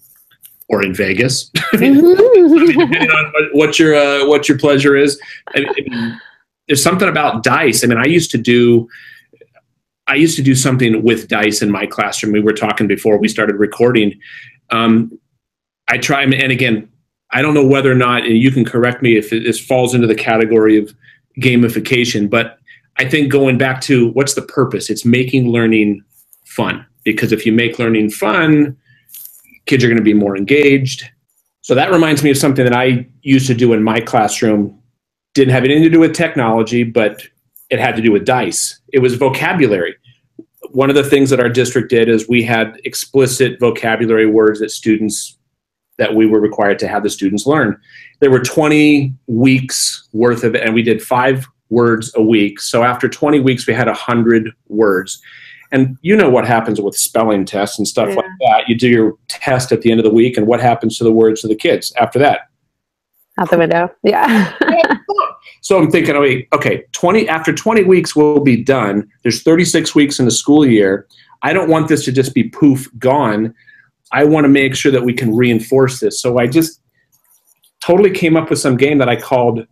or 0.68 0.84
in 0.84 0.94
Vegas, 0.94 1.50
I 1.74 1.78
mean, 1.78 1.96
mm-hmm. 1.96 2.66
depending 2.66 3.10
on 3.10 3.32
what, 3.32 3.44
what 3.54 3.80
your 3.80 3.96
uh, 3.96 4.28
what 4.28 4.50
your 4.50 4.58
pleasure 4.58 4.98
is. 4.98 5.18
I 5.56 5.62
mean, 5.62 6.20
there's 6.68 6.84
something 6.84 7.08
about 7.08 7.44
dice. 7.44 7.86
I 7.86 7.88
mean, 7.88 8.00
I 8.00 8.06
used 8.06 8.32
to 8.32 8.38
do 8.38 8.90
I 10.10 10.16
used 10.16 10.36
to 10.38 10.42
do 10.42 10.56
something 10.56 11.04
with 11.04 11.28
dice 11.28 11.62
in 11.62 11.70
my 11.70 11.86
classroom. 11.86 12.34
We 12.34 12.42
were 12.42 12.52
talking 12.52 12.88
before 12.88 13.20
we 13.20 13.28
started 13.28 13.58
recording. 13.58 14.20
Um, 14.72 15.18
I 15.88 16.00
try, 16.00 16.24
and 16.24 16.52
again, 16.52 16.90
I 17.32 17.44
don't 17.44 17.54
know 17.54 17.66
whether 17.66 17.92
or 17.92 17.96
not, 17.96 18.26
and 18.26 18.36
you 18.36 18.50
can 18.50 18.66
correct 18.66 19.04
me 19.04 19.18
if 19.18 19.30
this 19.30 19.60
falls 19.60 19.94
into 19.94 20.08
the 20.08 20.16
category 20.16 20.78
of 20.78 20.92
gamification, 21.40 22.28
but 22.28 22.58
I 22.98 23.08
think 23.08 23.32
going 23.32 23.60
back 23.60 23.82
to 23.82 24.10
what's 24.10 24.34
the 24.34 24.42
purpose? 24.42 24.90
It's 24.90 25.06
making 25.06 25.52
learning 25.52 26.04
fun 26.44 26.86
because 27.04 27.32
if 27.32 27.46
you 27.46 27.52
make 27.52 27.78
learning 27.78 28.10
fun, 28.10 28.76
kids 29.68 29.84
are 29.84 29.88
going 29.88 29.98
to 29.98 30.04
be 30.04 30.16
more 30.16 30.36
engaged. 30.36 31.08
So 31.62 31.76
that 31.76 31.92
reminds 31.92 32.24
me 32.24 32.32
of 32.32 32.38
something 32.38 32.66
that 32.66 32.76
I 32.76 33.08
used 33.22 33.46
to 33.46 33.54
do 33.54 33.74
in 33.74 33.84
my 33.84 34.02
classroom. 34.02 34.82
Didn't 35.36 35.54
have 35.54 35.64
anything 35.64 35.84
to 35.84 35.90
do 35.90 36.00
with 36.00 36.16
technology, 36.16 36.84
but 36.84 37.22
it 37.70 37.80
had 37.80 37.96
to 37.96 38.02
do 38.02 38.12
with 38.12 38.26
dice. 38.26 38.80
It 38.92 39.00
was 39.00 39.16
vocabulary. 39.16 39.96
One 40.72 40.90
of 40.90 40.96
the 40.96 41.04
things 41.04 41.30
that 41.30 41.40
our 41.40 41.50
district 41.50 41.90
did 41.90 42.10
is 42.10 42.28
we 42.28 42.44
had 42.44 42.80
explicit 42.84 43.60
vocabulary 43.60 44.28
words 44.28 44.60
that 44.60 44.72
students 44.72 45.38
that 45.98 46.16
we 46.16 46.26
were 46.26 46.40
required 46.40 46.80
to 46.80 46.88
have 46.88 47.04
the 47.04 47.10
students 47.10 47.46
learn. 47.46 47.80
There 48.20 48.32
were 48.32 48.40
20 48.40 49.14
weeks 49.28 50.08
worth 50.14 50.44
of 50.44 50.56
it, 50.56 50.64
and 50.64 50.74
we 50.74 50.82
did 50.82 51.02
five 51.02 51.46
words 51.70 52.12
a 52.16 52.24
week. 52.24 52.60
So 52.62 52.84
after 52.84 53.08
20 53.08 53.42
weeks, 53.42 53.68
we 53.68 53.74
had 53.74 53.88
100 53.88 54.50
words. 54.70 55.22
And 55.72 55.98
you 56.02 56.16
know 56.16 56.30
what 56.30 56.48
happens 56.48 56.82
with 56.82 56.96
spelling 56.96 57.46
tests 57.46 57.78
and 57.78 57.88
stuff 57.88 58.10
yeah. 58.10 58.16
like 58.16 58.26
that. 58.40 58.70
You 58.70 58.76
do 58.76 58.88
your 58.88 59.18
test 59.28 59.72
at 59.72 59.82
the 59.82 59.92
end 59.92 60.00
of 60.00 60.04
the 60.04 60.14
week, 60.14 60.36
and 60.38 60.48
what 60.48 60.62
happens 60.62 60.98
to 60.98 61.04
the 61.04 61.12
words 61.12 61.44
of 61.44 61.50
the 61.50 61.56
kids 61.56 61.94
after 61.98 62.18
that? 62.20 62.49
Out 63.40 63.50
the 63.50 63.58
window. 63.58 63.90
Yeah. 64.04 64.54
so 65.62 65.78
I'm 65.78 65.90
thinking, 65.90 66.16
oh, 66.16 66.56
okay, 66.58 66.84
20 66.92 67.30
after 67.30 67.54
20 67.54 67.84
weeks 67.84 68.16
we'll 68.16 68.42
be 68.42 68.62
done. 68.62 69.10
There's 69.24 69.42
36 69.44 69.96
weeks 69.96 70.20
in 70.20 70.26
the 70.26 70.32
school 70.32 70.66
year. 70.66 71.08
I 71.42 71.54
don't 71.54 71.70
want 71.70 71.88
this 71.88 72.04
to 72.06 72.12
just 72.12 72.34
be 72.34 72.44
poof 72.44 72.90
gone. 73.00 73.56
I 74.12 74.26
want 74.26 74.44
to 74.44 74.50
make 74.50 74.76
sure 74.76 74.92
that 74.92 75.04
we 75.04 75.14
can 75.14 75.36
reinforce 75.36 76.00
this. 76.00 76.20
So 76.20 76.38
I 76.38 76.48
just 76.48 76.82
totally 77.80 78.12
came 78.12 78.36
up 78.36 78.50
with 78.50 78.60
some 78.60 78.76
game 78.76 78.98
that 78.98 79.08
I 79.08 79.16
called 79.16 79.66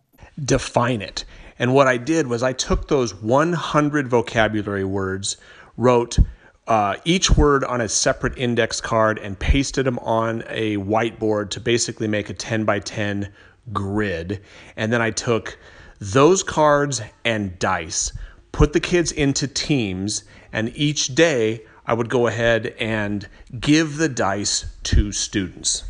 Define 0.45 1.01
It. 1.01 1.25
And 1.59 1.73
what 1.73 1.87
I 1.87 1.97
did 1.97 2.27
was 2.27 2.43
I 2.43 2.53
took 2.53 2.87
those 2.87 3.15
100 3.15 4.07
vocabulary 4.07 4.85
words, 4.85 5.37
wrote 5.75 6.19
uh, 6.67 6.95
each 7.03 7.31
word 7.31 7.63
on 7.63 7.81
a 7.81 7.89
separate 7.89 8.37
index 8.37 8.79
card, 8.79 9.17
and 9.19 9.39
pasted 9.39 9.85
them 9.85 9.97
on 9.99 10.43
a 10.47 10.77
whiteboard 10.77 11.49
to 11.51 11.59
basically 11.59 12.07
make 12.07 12.29
a 12.29 12.33
10 12.33 12.63
by 12.63 12.79
10 12.79 13.33
grid. 13.73 14.41
And 14.75 14.91
then 14.91 15.01
I 15.01 15.11
took 15.11 15.57
those 15.99 16.43
cards 16.43 17.01
and 17.25 17.57
dice, 17.59 18.11
put 18.51 18.73
the 18.73 18.79
kids 18.79 19.11
into 19.11 19.47
teams, 19.47 20.23
and 20.51 20.71
each 20.75 21.15
day 21.15 21.63
I 21.85 21.93
would 21.93 22.09
go 22.09 22.27
ahead 22.27 22.75
and 22.79 23.27
give 23.59 23.97
the 23.97 24.09
dice 24.09 24.65
to 24.83 25.11
students. 25.11 25.83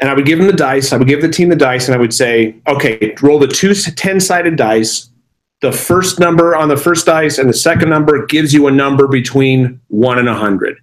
And 0.00 0.10
I 0.10 0.14
would 0.14 0.26
give 0.26 0.38
them 0.38 0.48
the 0.48 0.52
dice. 0.52 0.92
I 0.92 0.96
would 0.96 1.08
give 1.08 1.22
the 1.22 1.28
team 1.28 1.48
the 1.48 1.56
dice, 1.56 1.86
and 1.86 1.94
I 1.94 1.98
would 1.98 2.12
say, 2.12 2.56
okay, 2.66 3.14
roll 3.22 3.38
the 3.38 3.46
two 3.46 3.74
10 3.74 4.20
sided 4.20 4.56
dice. 4.56 5.08
The 5.60 5.72
first 5.72 6.18
number 6.18 6.54
on 6.54 6.68
the 6.68 6.76
first 6.76 7.06
dice 7.06 7.38
and 7.38 7.48
the 7.48 7.54
second 7.54 7.88
number 7.88 8.26
gives 8.26 8.52
you 8.52 8.66
a 8.66 8.70
number 8.70 9.06
between 9.06 9.80
one 9.88 10.18
and 10.18 10.28
a 10.28 10.32
100. 10.32 10.76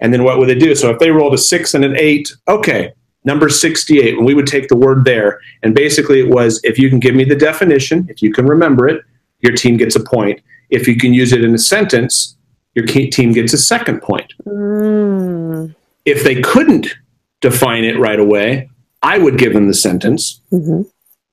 And 0.00 0.12
then 0.12 0.22
what 0.22 0.38
would 0.38 0.48
they 0.48 0.54
do? 0.54 0.74
So 0.76 0.90
if 0.90 1.00
they 1.00 1.10
rolled 1.10 1.34
a 1.34 1.38
six 1.38 1.74
and 1.74 1.84
an 1.84 1.96
eight, 1.96 2.32
okay, 2.46 2.92
number 3.28 3.48
68, 3.50 4.16
and 4.16 4.26
we 4.26 4.34
would 4.34 4.46
take 4.46 4.68
the 4.68 4.76
word 4.76 5.04
there. 5.04 5.40
And 5.62 5.74
basically, 5.74 6.18
it 6.18 6.30
was 6.30 6.60
if 6.64 6.78
you 6.78 6.88
can 6.88 6.98
give 6.98 7.14
me 7.14 7.24
the 7.24 7.36
definition, 7.36 8.06
if 8.08 8.22
you 8.22 8.32
can 8.32 8.46
remember 8.46 8.88
it, 8.88 9.04
your 9.40 9.52
team 9.52 9.76
gets 9.76 9.94
a 9.94 10.02
point. 10.02 10.40
If 10.70 10.88
you 10.88 10.96
can 10.96 11.12
use 11.12 11.32
it 11.32 11.44
in 11.44 11.54
a 11.54 11.58
sentence, 11.58 12.36
your 12.74 12.86
team 12.86 13.32
gets 13.32 13.52
a 13.52 13.58
second 13.58 14.00
point. 14.02 14.32
Mm. 14.46 15.74
If 16.04 16.24
they 16.24 16.40
couldn't 16.40 16.88
define 17.40 17.84
it 17.84 17.98
right 17.98 18.18
away, 18.18 18.70
I 19.02 19.18
would 19.18 19.38
give 19.38 19.52
them 19.52 19.68
the 19.68 19.74
sentence. 19.74 20.40
Mm-hmm. 20.50 20.82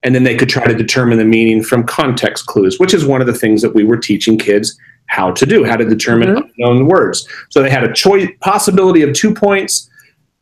And 0.03 0.13
then 0.13 0.23
they 0.23 0.35
could 0.35 0.49
try 0.49 0.67
to 0.67 0.75
determine 0.75 1.17
the 1.17 1.25
meaning 1.25 1.63
from 1.63 1.83
context 1.85 2.45
clues, 2.45 2.79
which 2.79 2.93
is 2.93 3.05
one 3.05 3.21
of 3.21 3.27
the 3.27 3.33
things 3.33 3.61
that 3.63 3.73
we 3.73 3.83
were 3.83 3.97
teaching 3.97 4.37
kids 4.37 4.77
how 5.07 5.31
to 5.31 5.45
do, 5.45 5.63
how 5.63 5.77
to 5.77 5.85
determine 5.85 6.29
mm-hmm. 6.29 6.47
unknown 6.57 6.87
words. 6.87 7.27
So 7.49 7.61
they 7.61 7.69
had 7.69 7.83
a 7.83 7.93
choice 7.93 8.27
possibility 8.41 9.01
of 9.01 9.13
two 9.13 9.33
points. 9.33 9.89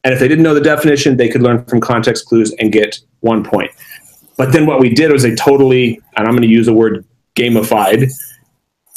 And 0.03 0.13
if 0.13 0.19
they 0.19 0.27
didn't 0.27 0.43
know 0.43 0.53
the 0.53 0.61
definition, 0.61 1.17
they 1.17 1.29
could 1.29 1.41
learn 1.41 1.63
from 1.65 1.79
context 1.79 2.25
clues 2.25 2.53
and 2.59 2.71
get 2.71 2.99
one 3.21 3.43
point. 3.43 3.71
But 4.37 4.51
then 4.51 4.65
what 4.65 4.79
we 4.79 4.93
did 4.93 5.11
was 5.11 5.23
a 5.23 5.35
totally, 5.35 5.99
and 6.17 6.27
I'm 6.27 6.33
going 6.33 6.41
to 6.41 6.47
use 6.47 6.65
the 6.65 6.73
word 6.73 7.05
gamified, 7.35 8.11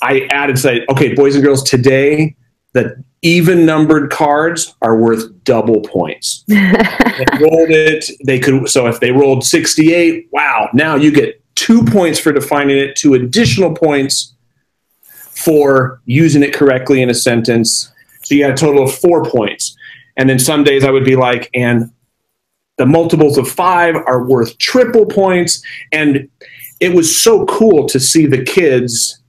I 0.02 0.26
added 0.30 0.58
say, 0.58 0.84
okay, 0.90 1.14
boys 1.14 1.34
and 1.34 1.44
girls, 1.44 1.62
today 1.62 2.36
the 2.72 3.02
even 3.22 3.64
numbered 3.64 4.10
cards 4.10 4.74
are 4.82 4.96
worth 4.96 5.42
double 5.44 5.80
points. 5.80 6.44
they 6.46 6.58
rolled 7.40 7.70
it. 7.70 8.10
They 8.24 8.38
could 8.38 8.68
so 8.68 8.86
if 8.86 9.00
they 9.00 9.10
rolled 9.10 9.44
68, 9.44 10.28
wow, 10.30 10.68
now 10.74 10.96
you 10.96 11.10
get 11.10 11.42
two 11.54 11.82
points 11.84 12.18
for 12.18 12.32
defining 12.32 12.76
it, 12.76 12.94
two 12.94 13.14
additional 13.14 13.74
points 13.74 14.34
for 15.00 16.00
using 16.04 16.42
it 16.42 16.54
correctly 16.54 17.02
in 17.02 17.08
a 17.08 17.14
sentence. 17.14 17.90
So 18.22 18.34
you 18.34 18.44
had 18.44 18.52
a 18.52 18.56
total 18.56 18.84
of 18.84 18.94
four 18.94 19.24
points. 19.24 19.76
And 20.16 20.28
then 20.28 20.38
some 20.38 20.64
days 20.64 20.84
I 20.84 20.90
would 20.90 21.04
be 21.04 21.16
like, 21.16 21.50
and 21.54 21.90
the 22.78 22.86
multiples 22.86 23.38
of 23.38 23.48
five 23.48 23.96
are 23.96 24.24
worth 24.24 24.58
triple 24.58 25.06
points. 25.06 25.62
And 25.92 26.28
it 26.80 26.94
was 26.94 27.14
so 27.14 27.46
cool 27.46 27.86
to 27.86 27.98
see 27.98 28.26
the 28.26 28.42
kids 28.42 29.20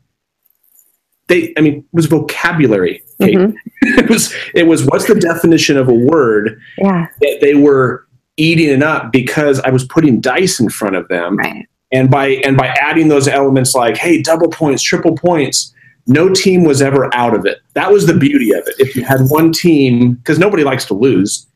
they 1.28 1.54
i 1.58 1.62
mean 1.62 1.80
it 1.80 1.86
was 1.92 2.06
vocabulary. 2.06 3.04
Mm-hmm. 3.22 3.56
it 4.00 4.10
was 4.10 4.34
it 4.54 4.68
was 4.68 4.86
what's 4.86 5.08
the 5.08 5.16
definition 5.16 5.78
of 5.78 5.88
a 5.88 5.94
word 5.94 6.60
yeah. 6.78 7.08
that 7.22 7.40
they 7.42 7.56
were 7.56 8.08
eating 8.38 8.70
it 8.70 8.84
up 8.84 9.12
because 9.12 9.60
i 9.62 9.70
was 9.70 9.86
putting 9.86 10.20
dice 10.20 10.60
in 10.60 10.70
front 10.70 10.96
of 10.96 11.08
them. 11.08 11.38
Right. 11.38 11.68
And 11.92 12.12
by 12.12 12.28
and 12.28 12.58
by 12.58 12.68
adding 12.68 13.08
those 13.08 13.28
elements 13.28 13.74
like 13.76 13.98
hey 13.98 14.22
double 14.22 14.50
points 14.50 14.84
triple 14.84 15.16
points 15.16 15.74
no 16.08 16.30
team 16.30 16.64
was 16.64 16.82
ever 16.82 17.14
out 17.16 17.36
of 17.36 17.46
it 17.46 17.60
that 17.74 17.92
was 17.92 18.06
the 18.08 18.18
beauty 18.18 18.52
of 18.52 18.68
it 18.68 18.76
if 18.80 18.96
you 18.96 19.04
had 19.04 19.22
one 19.30 19.52
team 19.52 20.14
because 20.14 20.40
nobody 20.40 20.64
likes 20.64 20.86
to 20.86 20.94
lose 20.94 21.48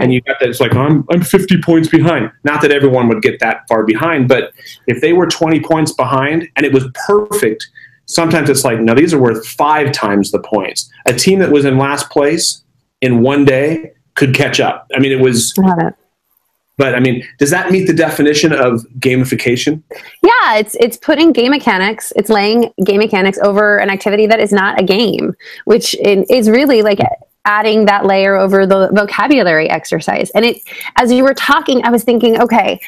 and 0.00 0.12
you 0.12 0.20
got 0.22 0.38
that 0.40 0.48
it's 0.48 0.60
like 0.60 0.74
I'm 0.74 1.04
I'm 1.10 1.20
50 1.20 1.60
points 1.60 1.88
behind. 1.88 2.30
Not 2.44 2.62
that 2.62 2.70
everyone 2.70 3.08
would 3.08 3.22
get 3.22 3.40
that 3.40 3.66
far 3.68 3.84
behind, 3.84 4.28
but 4.28 4.52
if 4.86 5.00
they 5.02 5.12
were 5.12 5.26
20 5.26 5.60
points 5.60 5.92
behind 5.92 6.48
and 6.56 6.64
it 6.64 6.72
was 6.72 6.86
perfect 7.06 7.68
sometimes 8.10 8.50
it's 8.50 8.64
like, 8.64 8.80
no, 8.80 8.94
these 8.94 9.14
are 9.14 9.20
worth 9.20 9.46
five 9.46 9.92
times 9.92 10.30
the 10.30 10.40
points. 10.40 10.90
A 11.06 11.14
team 11.14 11.38
that 11.38 11.50
was 11.50 11.64
in 11.64 11.78
last 11.78 12.10
place 12.10 12.62
in 13.00 13.22
one 13.22 13.44
day 13.44 13.92
could 14.14 14.34
catch 14.34 14.60
up. 14.60 14.86
I 14.94 14.98
mean, 14.98 15.12
it 15.12 15.20
was. 15.20 15.54
But 16.80 16.94
I 16.94 17.00
mean, 17.00 17.22
does 17.36 17.50
that 17.50 17.70
meet 17.70 17.86
the 17.86 17.92
definition 17.92 18.54
of 18.54 18.86
gamification? 19.00 19.82
Yeah, 20.22 20.56
it's 20.56 20.74
it's 20.80 20.96
putting 20.96 21.30
game 21.30 21.50
mechanics, 21.50 22.10
it's 22.16 22.30
laying 22.30 22.72
game 22.82 23.00
mechanics 23.00 23.38
over 23.42 23.76
an 23.76 23.90
activity 23.90 24.26
that 24.28 24.40
is 24.40 24.50
not 24.50 24.80
a 24.80 24.82
game, 24.82 25.36
which 25.66 25.94
is 26.00 26.48
really 26.48 26.80
like 26.80 26.98
adding 27.44 27.84
that 27.84 28.06
layer 28.06 28.34
over 28.34 28.66
the 28.66 28.88
vocabulary 28.94 29.68
exercise. 29.68 30.30
And 30.30 30.46
it, 30.46 30.62
as 30.96 31.12
you 31.12 31.22
were 31.22 31.34
talking, 31.34 31.84
I 31.84 31.90
was 31.90 32.02
thinking, 32.02 32.40
okay, 32.40 32.80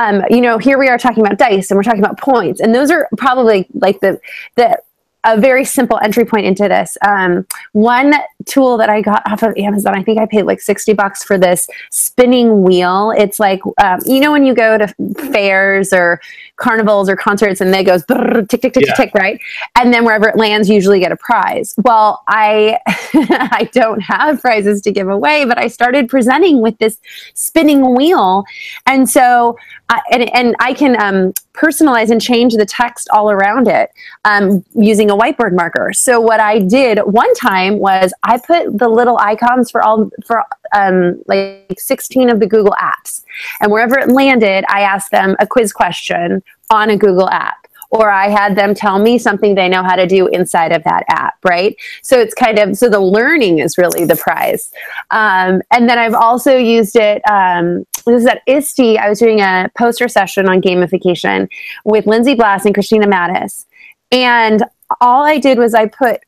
um, 0.00 0.22
you 0.30 0.40
know, 0.40 0.58
here 0.58 0.78
we 0.78 0.88
are 0.88 0.96
talking 0.96 1.26
about 1.26 1.36
dice 1.36 1.68
and 1.68 1.76
we're 1.76 1.82
talking 1.82 2.04
about 2.04 2.20
points, 2.20 2.60
and 2.60 2.72
those 2.72 2.92
are 2.92 3.08
probably 3.18 3.66
like 3.74 3.98
the 3.98 4.20
the 4.54 4.80
a 5.24 5.40
very 5.40 5.64
simple 5.64 5.98
entry 6.02 6.24
point 6.24 6.46
into 6.46 6.68
this. 6.68 6.96
Um, 7.06 7.46
one 7.72 8.14
tool 8.46 8.76
that 8.78 8.90
I 8.90 9.00
got 9.00 9.22
off 9.30 9.42
of 9.42 9.56
Amazon, 9.56 9.96
I 9.96 10.02
think 10.02 10.18
I 10.18 10.26
paid 10.26 10.42
like 10.42 10.60
60 10.60 10.92
bucks 10.94 11.22
for 11.22 11.38
this 11.38 11.68
spinning 11.90 12.62
wheel. 12.62 13.12
It's 13.16 13.38
like, 13.38 13.60
um, 13.82 14.00
you 14.04 14.20
know, 14.20 14.32
when 14.32 14.44
you 14.44 14.54
go 14.54 14.78
to 14.78 14.88
fairs 15.30 15.92
or 15.92 16.20
carnivals 16.62 17.08
or 17.08 17.16
concerts 17.16 17.60
and 17.60 17.74
they 17.74 17.82
goes 17.82 18.04
tick, 18.06 18.48
tick, 18.48 18.72
tick, 18.72 18.86
yeah. 18.86 18.94
tick, 18.94 19.12
right? 19.14 19.40
And 19.76 19.92
then 19.92 20.04
wherever 20.04 20.28
it 20.28 20.36
lands, 20.36 20.68
you 20.68 20.76
usually 20.76 21.00
get 21.00 21.10
a 21.10 21.16
prize. 21.16 21.74
Well, 21.84 22.22
I, 22.28 22.78
I 22.86 23.68
don't 23.72 24.00
have 24.00 24.40
prizes 24.40 24.80
to 24.82 24.92
give 24.92 25.08
away, 25.08 25.44
but 25.44 25.58
I 25.58 25.66
started 25.66 26.08
presenting 26.08 26.60
with 26.60 26.78
this 26.78 26.98
spinning 27.34 27.94
wheel. 27.96 28.44
And 28.86 29.10
so, 29.10 29.58
I, 29.88 30.00
and, 30.12 30.34
and 30.34 30.56
I 30.60 30.72
can 30.72 31.00
um, 31.02 31.32
personalize 31.54 32.10
and 32.10 32.22
change 32.22 32.54
the 32.54 32.64
text 32.64 33.08
all 33.12 33.30
around 33.30 33.66
it 33.66 33.90
um, 34.24 34.64
using 34.74 35.10
a 35.10 35.16
whiteboard 35.16 35.54
marker. 35.54 35.92
So 35.92 36.20
what 36.20 36.38
I 36.38 36.60
did 36.60 36.98
one 37.00 37.34
time 37.34 37.78
was 37.78 38.14
I 38.22 38.38
put 38.38 38.78
the 38.78 38.88
little 38.88 39.18
icons 39.18 39.70
for 39.70 39.82
all 39.82 40.10
for 40.24 40.44
um, 40.74 41.22
like 41.26 41.76
16 41.78 42.30
of 42.30 42.40
the 42.40 42.46
Google 42.46 42.74
apps, 42.80 43.24
and 43.60 43.70
wherever 43.70 43.98
it 43.98 44.08
landed, 44.08 44.64
I 44.68 44.82
asked 44.82 45.10
them 45.10 45.36
a 45.38 45.46
quiz 45.46 45.72
question 45.72 46.42
on 46.70 46.90
a 46.90 46.96
Google 46.96 47.28
app 47.28 47.62
or 47.92 48.10
I 48.10 48.28
had 48.28 48.56
them 48.56 48.74
tell 48.74 48.98
me 48.98 49.18
something 49.18 49.54
they 49.54 49.68
know 49.68 49.82
how 49.82 49.96
to 49.96 50.06
do 50.06 50.26
inside 50.28 50.72
of 50.72 50.82
that 50.84 51.04
app, 51.08 51.34
right? 51.44 51.76
So 52.02 52.18
it's 52.18 52.32
kind 52.32 52.58
of, 52.58 52.76
so 52.76 52.88
the 52.88 52.98
learning 52.98 53.58
is 53.58 53.76
really 53.76 54.06
the 54.06 54.16
prize. 54.16 54.72
Um, 55.10 55.60
and 55.70 55.88
then 55.88 55.98
I've 55.98 56.14
also 56.14 56.56
used 56.56 56.96
it, 56.96 57.20
um, 57.30 57.86
this 58.06 58.22
is 58.22 58.26
at 58.26 58.40
ISTE, 58.46 58.96
I 58.96 59.10
was 59.10 59.18
doing 59.18 59.40
a 59.40 59.70
poster 59.76 60.08
session 60.08 60.48
on 60.48 60.62
gamification 60.62 61.48
with 61.84 62.06
Lindsay 62.06 62.34
Blass 62.34 62.64
and 62.64 62.74
Christina 62.74 63.06
Mattis. 63.06 63.66
And 64.10 64.64
all 65.02 65.24
I 65.24 65.38
did 65.38 65.58
was 65.58 65.74
I 65.74 65.86
put 65.86 66.20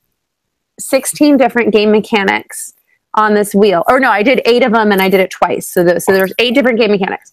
16 0.79 1.39
different 1.39 1.73
game 1.73 1.91
mechanics 1.91 2.74
on 3.15 3.35
this 3.35 3.55
wheel. 3.55 3.85
Or 3.89 4.01
no, 4.01 4.11
I 4.11 4.23
did 4.23 4.41
eight 4.45 4.65
of 4.65 4.73
them 4.73 4.93
and 4.93 5.01
I 5.01 5.09
did 5.09 5.21
it 5.21 5.31
twice. 5.31 5.69
So, 5.69 5.85
the, 5.85 6.01
so 6.01 6.13
there's 6.13 6.33
eight 6.39 6.55
different 6.55 6.79
game 6.79 6.91
mechanics. 6.91 7.33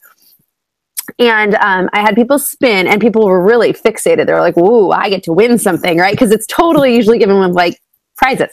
and 1.19 1.55
um, 1.55 1.89
I 1.93 2.01
had 2.01 2.15
people 2.15 2.39
spin, 2.39 2.87
and 2.87 3.01
people 3.01 3.25
were 3.25 3.41
really 3.41 3.73
fixated. 3.73 4.25
They 4.27 4.33
were 4.33 4.39
like, 4.39 4.57
"Ooh, 4.57 4.91
I 4.91 5.09
get 5.09 5.23
to 5.23 5.33
win 5.33 5.57
something, 5.57 5.97
right?" 5.97 6.13
Because 6.13 6.31
it's 6.31 6.47
totally 6.47 6.95
usually 6.95 7.19
given 7.19 7.39
with 7.39 7.51
like 7.51 7.79
prizes. 8.17 8.49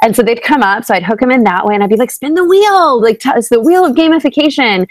And 0.00 0.14
so 0.14 0.22
they'd 0.22 0.42
come 0.42 0.62
up, 0.62 0.84
so 0.84 0.94
I'd 0.94 1.02
hook 1.02 1.20
them 1.20 1.30
in 1.30 1.42
that 1.44 1.66
way, 1.66 1.74
and 1.74 1.82
I'd 1.82 1.90
be 1.90 1.96
like, 1.96 2.10
"Spin 2.10 2.34
the 2.34 2.44
wheel!" 2.44 3.00
Like 3.00 3.20
t- 3.20 3.30
it's 3.34 3.48
the 3.48 3.60
wheel 3.60 3.84
of 3.84 3.96
gamification, 3.96 4.86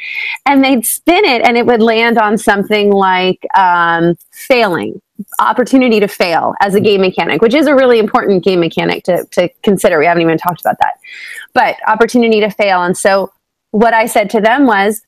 and 0.46 0.64
they'd 0.64 0.86
spin 0.86 1.24
it, 1.26 1.42
and 1.44 1.58
it 1.58 1.66
would 1.66 1.82
land 1.82 2.18
on 2.18 2.38
something 2.38 2.92
like 2.92 3.46
um, 3.58 4.18
failing, 4.32 5.02
opportunity 5.40 6.00
to 6.00 6.08
fail 6.08 6.54
as 6.62 6.76
a 6.76 6.82
game 6.82 7.02
mechanic, 7.02 7.42
which 7.42 7.54
is 7.54 7.68
a 7.68 7.76
really 7.76 8.00
important 8.00 8.44
game 8.44 8.60
mechanic 8.60 9.04
to 9.06 9.24
to 9.32 9.50
consider. 9.64 10.00
We 10.00 10.06
haven't 10.06 10.24
even 10.24 10.38
talked 10.38 10.62
about 10.62 10.78
that, 10.80 10.96
but 11.58 11.76
opportunity 11.88 12.40
to 12.40 12.52
fail, 12.52 12.84
and 12.84 12.96
so 12.96 13.32
what 13.72 13.94
I 13.94 14.06
said 14.06 14.30
to 14.30 14.40
them 14.40 14.68
was, 14.68 15.02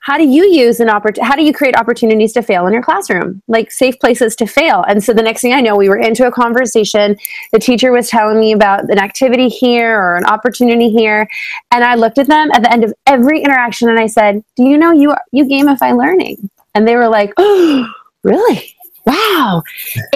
how 0.00 0.16
do 0.16 0.24
you 0.24 0.46
use 0.46 0.80
an 0.80 0.88
opportunity 0.88 1.28
how 1.28 1.36
do 1.36 1.42
you 1.42 1.52
create 1.52 1.76
opportunities 1.76 2.32
to 2.32 2.42
fail 2.42 2.66
in 2.66 2.72
your 2.72 2.82
classroom? 2.82 3.42
Like 3.48 3.70
safe 3.70 3.98
places 4.00 4.34
to 4.36 4.46
fail. 4.46 4.82
And 4.88 5.04
so 5.04 5.12
the 5.12 5.22
next 5.22 5.42
thing 5.42 5.52
i 5.52 5.60
know 5.60 5.76
we 5.76 5.88
were 5.88 5.98
into 5.98 6.26
a 6.26 6.32
conversation. 6.32 7.16
The 7.52 7.58
teacher 7.58 7.92
was 7.92 8.08
telling 8.08 8.40
me 8.40 8.52
about 8.52 8.90
an 8.90 8.98
activity 8.98 9.48
here 9.48 10.00
or 10.00 10.16
an 10.16 10.24
opportunity 10.24 10.90
here. 10.90 11.28
And 11.70 11.84
i 11.84 11.94
looked 11.94 12.18
at 12.18 12.28
them 12.28 12.50
at 12.52 12.62
the 12.62 12.72
end 12.72 12.84
of 12.84 12.94
every 13.06 13.42
interaction 13.42 13.88
and 13.88 13.98
i 13.98 14.06
said 14.06 14.42
do 14.56 14.64
you 14.64 14.78
know 14.78 14.90
you 14.90 15.14
you 15.32 15.44
gamify 15.44 15.96
learning? 15.96 16.48
And 16.74 16.88
they 16.88 16.96
were 16.96 17.08
like 17.08 17.32
oh 17.36 17.86
really? 18.22 18.74
Wow. 19.06 19.62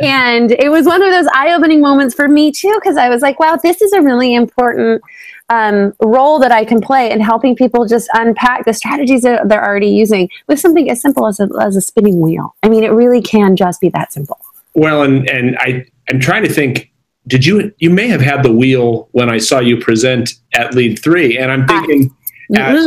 And 0.03 0.53
it 0.53 0.69
was 0.71 0.85
one 0.85 1.03
of 1.03 1.11
those 1.11 1.27
eye-opening 1.33 1.81
moments 1.81 2.15
for 2.15 2.29
me 2.29 2.53
too 2.53 2.75
because 2.77 2.97
i 2.97 3.11
was 3.11 3.21
like 3.21 3.39
wow 3.39 3.59
this 3.63 3.83
is 3.83 3.93
a 3.93 4.01
really 4.01 4.35
important 4.35 5.03
um, 5.55 5.95
role 6.01 6.39
that 6.41 6.51
I 6.51 6.65
can 6.65 6.81
play 6.81 7.11
in 7.11 7.21
helping 7.21 7.55
people 7.55 7.87
just 7.87 8.09
unpack 8.15 8.65
the 8.65 8.75
strategies 8.75 9.23
that 9.23 9.49
they're 9.49 9.65
already 9.65 9.89
using 9.89 10.29
with 10.49 10.59
something 10.59 10.91
as 10.91 11.01
simple 11.01 11.27
as 11.27 11.39
a, 11.39 11.49
as 11.61 11.77
a 11.77 11.81
spinning 11.81 12.21
wheel. 12.21 12.55
I 12.63 12.69
mean, 12.69 12.83
it 12.83 12.89
really 12.89 13.23
can 13.23 13.57
just 13.57 13.81
be 13.81 13.89
that 13.91 14.13
simple. 14.13 14.39
Well, 14.75 15.03
and 15.03 15.29
and 15.31 15.57
I 15.59 15.87
I'm 16.11 16.21
trying 16.21 16.43
to 16.43 16.53
think. 16.53 16.91
Did 17.27 17.47
you 17.47 17.73
you 17.79 17.89
may 17.89 18.09
have 18.09 18.21
had 18.21 18.43
the 18.43 18.53
wheel 18.53 19.09
when 19.13 19.31
I 19.31 19.39
saw 19.39 19.59
you 19.59 19.79
present 19.79 20.35
at 20.53 20.75
Lead 20.75 21.03
Three, 21.03 21.39
and 21.39 21.51
I'm 21.51 21.67
thinking. 21.67 22.15
Uh, 22.55 22.61
as, 22.61 22.87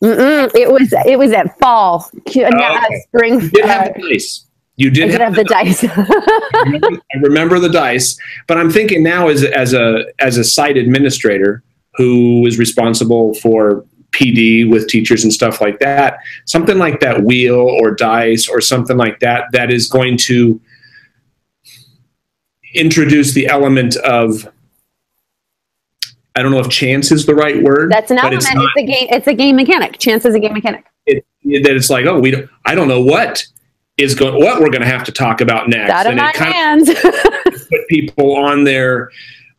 mm-mm, 0.00 0.54
it 0.54 0.70
was 0.70 0.94
it 1.06 1.18
was 1.18 1.32
at 1.32 1.58
fall, 1.58 2.08
not 2.36 2.84
okay. 2.84 3.00
spring. 3.08 3.40
You 3.40 3.50
did 3.50 3.64
have 3.64 3.94
the 3.94 4.08
dice. 4.08 4.46
You 4.76 4.90
did, 4.90 5.10
have, 5.10 5.20
have, 5.20 5.34
the, 5.34 5.44
the 5.44 5.48
dice. 5.48 5.84
I, 5.88 6.62
remember, 6.64 7.00
I 7.14 7.18
remember 7.18 7.58
the 7.60 7.68
dice, 7.68 8.18
but 8.48 8.58
I'm 8.58 8.70
thinking 8.70 9.02
now 9.02 9.28
as 9.28 9.42
as 9.44 9.72
a 9.72 10.04
as 10.18 10.36
a 10.36 10.44
site 10.44 10.76
administrator, 10.76 11.62
who 11.96 12.46
is 12.46 12.58
responsible 12.58 13.34
for 13.34 13.84
PD 14.12 14.68
with 14.68 14.88
teachers 14.88 15.24
and 15.24 15.32
stuff 15.32 15.60
like 15.60 15.78
that. 15.80 16.18
Something 16.46 16.78
like 16.78 17.00
that 17.00 17.22
wheel 17.24 17.56
or 17.56 17.90
dice 17.90 18.48
or 18.48 18.60
something 18.60 18.96
like 18.96 19.20
that 19.20 19.44
that 19.52 19.70
is 19.70 19.88
going 19.88 20.16
to 20.18 20.60
introduce 22.74 23.32
the 23.32 23.46
element 23.46 23.96
of 23.96 24.48
I 26.36 26.42
don't 26.42 26.50
know 26.50 26.58
if 26.58 26.68
chance 26.68 27.12
is 27.12 27.26
the 27.26 27.34
right 27.34 27.62
word. 27.62 27.92
That's 27.92 28.10
an 28.10 28.18
element. 28.18 28.42
It's, 28.42 28.52
not, 28.52 28.64
it's, 28.64 28.76
a 28.76 28.86
game. 28.86 29.08
It's 29.10 29.26
a 29.28 29.34
game 29.34 29.54
mechanic. 29.54 29.98
Chance 29.98 30.24
is 30.24 30.34
a 30.34 30.40
game 30.40 30.52
mechanic. 30.52 30.84
It, 31.06 31.24
that 31.44 31.76
it's 31.76 31.90
like, 31.90 32.06
oh, 32.06 32.18
we 32.18 32.32
don't, 32.32 32.50
I 32.64 32.74
don't 32.74 32.88
know 32.88 33.00
what 33.00 33.46
is 33.98 34.16
going, 34.16 34.42
what 34.42 34.60
we're 34.60 34.70
going 34.70 34.80
to 34.80 34.88
have 34.88 35.04
to 35.04 35.12
talk 35.12 35.40
about 35.40 35.68
next. 35.68 35.92
Out 35.92 36.06
of 36.06 36.12
and 36.12 36.20
my 36.20 36.32
hands. 36.34 36.90
put 37.74 37.88
people 37.88 38.34
on 38.34 38.64
their 38.64 39.10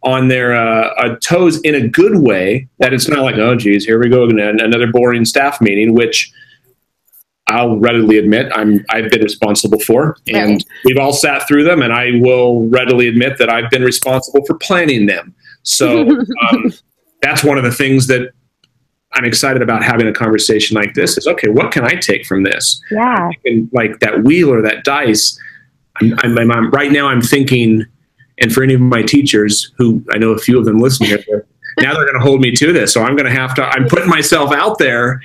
on 0.03 0.27
their 0.27 0.53
uh, 0.53 0.89
uh, 0.97 1.15
toes 1.17 1.59
in 1.61 1.75
a 1.75 1.87
good 1.87 2.19
way. 2.19 2.67
That 2.79 2.93
it's 2.93 3.07
not 3.07 3.23
like, 3.23 3.35
oh, 3.35 3.55
geez, 3.55 3.85
here 3.85 3.99
we 3.99 4.09
go 4.09 4.23
again, 4.23 4.59
another 4.59 4.91
boring 4.91 5.25
staff 5.25 5.59
meeting, 5.61 5.93
which 5.93 6.31
I'll 7.47 7.77
readily 7.77 8.17
admit 8.17 8.51
I'm 8.55 8.83
I've 8.89 9.09
been 9.11 9.21
responsible 9.21 9.79
for, 9.79 10.17
and 10.27 10.53
right. 10.53 10.63
we've 10.83 10.97
all 10.97 11.13
sat 11.13 11.47
through 11.47 11.63
them, 11.63 11.81
and 11.81 11.93
I 11.93 12.11
will 12.15 12.67
readily 12.67 13.07
admit 13.07 13.37
that 13.37 13.49
I've 13.49 13.69
been 13.69 13.83
responsible 13.83 14.43
for 14.45 14.55
planning 14.57 15.05
them. 15.05 15.35
So 15.63 16.09
um, 16.51 16.73
that's 17.21 17.43
one 17.43 17.57
of 17.57 17.63
the 17.63 17.71
things 17.71 18.07
that 18.07 18.31
I'm 19.13 19.25
excited 19.25 19.61
about 19.61 19.83
having 19.83 20.07
a 20.07 20.13
conversation 20.13 20.75
like 20.75 20.95
this. 20.95 21.17
Is 21.17 21.27
okay, 21.27 21.49
what 21.49 21.71
can 21.71 21.85
I 21.85 21.93
take 21.95 22.25
from 22.25 22.43
this? 22.43 22.81
Yeah, 22.89 23.29
and 23.45 23.69
like 23.71 23.99
that 23.99 24.23
wheel 24.23 24.51
or 24.51 24.61
that 24.63 24.83
dice. 24.83 25.39
I'm, 26.01 26.13
I'm, 26.23 26.51
I'm, 26.51 26.71
right 26.71 26.91
now. 26.91 27.07
I'm 27.07 27.21
thinking 27.21 27.85
and 28.39 28.51
for 28.51 28.63
any 28.63 28.73
of 28.73 28.81
my 28.81 29.01
teachers, 29.01 29.71
who 29.77 30.03
I 30.11 30.17
know 30.17 30.31
a 30.31 30.37
few 30.37 30.59
of 30.59 30.65
them 30.65 30.79
listen 30.79 31.05
here, 31.05 31.23
now 31.79 31.93
they're 31.93 32.05
going 32.05 32.19
to 32.19 32.25
hold 32.25 32.41
me 32.41 32.51
to 32.55 32.71
this. 32.71 32.93
So 32.93 33.03
I'm 33.03 33.15
going 33.15 33.25
to 33.25 33.37
have 33.37 33.53
to, 33.55 33.63
I'm 33.63 33.87
putting 33.87 34.09
myself 34.09 34.51
out 34.53 34.77
there 34.77 35.21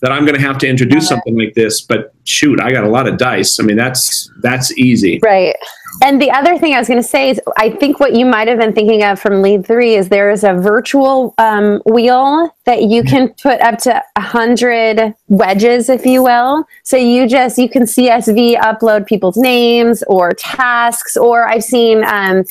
that 0.00 0.12
I'm 0.12 0.24
going 0.24 0.34
to 0.34 0.40
have 0.40 0.58
to 0.58 0.68
introduce 0.68 1.08
something 1.08 1.36
like 1.36 1.54
this. 1.54 1.80
But 1.80 2.14
shoot, 2.24 2.60
I 2.60 2.70
got 2.70 2.84
a 2.84 2.88
lot 2.88 3.08
of 3.08 3.16
dice. 3.16 3.58
I 3.58 3.62
mean, 3.62 3.76
that's, 3.76 4.30
that's 4.42 4.76
easy. 4.78 5.18
Right. 5.22 5.56
And 6.02 6.20
the 6.20 6.30
other 6.30 6.58
thing 6.58 6.74
I 6.74 6.78
was 6.78 6.88
going 6.88 7.00
to 7.00 7.08
say 7.08 7.30
is, 7.30 7.40
I 7.56 7.70
think 7.70 8.00
what 8.00 8.14
you 8.14 8.26
might 8.26 8.48
have 8.48 8.58
been 8.58 8.72
thinking 8.72 9.02
of 9.02 9.20
from 9.20 9.42
lead 9.42 9.66
three 9.66 9.94
is 9.94 10.08
there 10.08 10.30
is 10.30 10.44
a 10.44 10.52
virtual 10.54 11.34
um, 11.38 11.80
wheel 11.86 12.54
that 12.64 12.82
you 12.82 13.02
can 13.04 13.28
put 13.42 13.60
up 13.60 13.78
to 13.80 14.02
a 14.16 14.20
hundred 14.20 15.14
wedges, 15.28 15.88
if 15.88 16.04
you 16.04 16.22
will. 16.22 16.66
So 16.82 16.96
you 16.96 17.28
just 17.28 17.58
you 17.58 17.68
can 17.68 17.84
CSV 17.84 18.56
upload 18.56 19.06
people's 19.06 19.36
names 19.36 20.02
or 20.06 20.32
tasks, 20.32 21.16
or 21.16 21.46
I've 21.46 21.64
seen 21.64 22.04
um, 22.04 22.44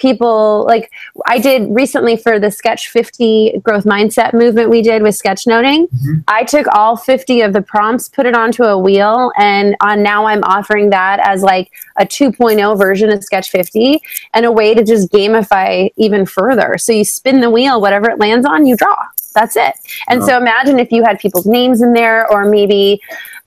people 0.00 0.64
like 0.66 0.90
I 1.26 1.38
did 1.38 1.68
recently 1.70 2.16
for 2.16 2.38
the 2.38 2.50
Sketch 2.50 2.88
50 2.88 3.60
growth 3.62 3.84
mindset 3.84 4.34
movement 4.34 4.70
we 4.70 4.82
did 4.82 5.02
with 5.02 5.14
sketchnoting. 5.14 5.88
Mm-hmm. 5.88 6.14
I 6.26 6.44
took 6.44 6.66
all 6.68 6.96
50 6.96 7.42
of 7.42 7.52
the 7.52 7.62
prompts, 7.62 8.08
put 8.08 8.26
it 8.26 8.34
onto 8.34 8.64
a 8.64 8.78
wheel, 8.78 9.32
and 9.38 9.76
on 9.80 10.02
now 10.02 10.26
I'm 10.26 10.42
offering 10.44 10.90
that 10.90 11.20
as 11.20 11.42
like 11.42 11.70
a 11.98 12.04
2.0 12.04 12.78
version 12.78 13.10
of 13.10 13.22
Sketch 13.22 13.50
50 13.50 14.00
and 14.34 14.46
a 14.46 14.52
way 14.52 14.74
to 14.74 14.82
just 14.82 15.12
gamify 15.12 15.90
even 15.96 16.26
further. 16.26 16.78
So 16.78 16.92
you 16.92 17.04
spin 17.04 17.40
the 17.40 17.50
wheel, 17.50 17.80
whatever 17.80 18.10
it 18.10 18.18
lands 18.18 18.46
on, 18.46 18.66
you 18.66 18.76
draw. 18.76 18.96
That's 19.34 19.56
it. 19.56 19.74
And 20.08 20.22
oh. 20.22 20.26
so 20.26 20.36
imagine 20.36 20.78
if 20.78 20.90
you 20.90 21.04
had 21.04 21.18
people's 21.18 21.46
names 21.46 21.82
in 21.82 21.92
there 21.92 22.30
or 22.30 22.44
maybe 22.46 23.00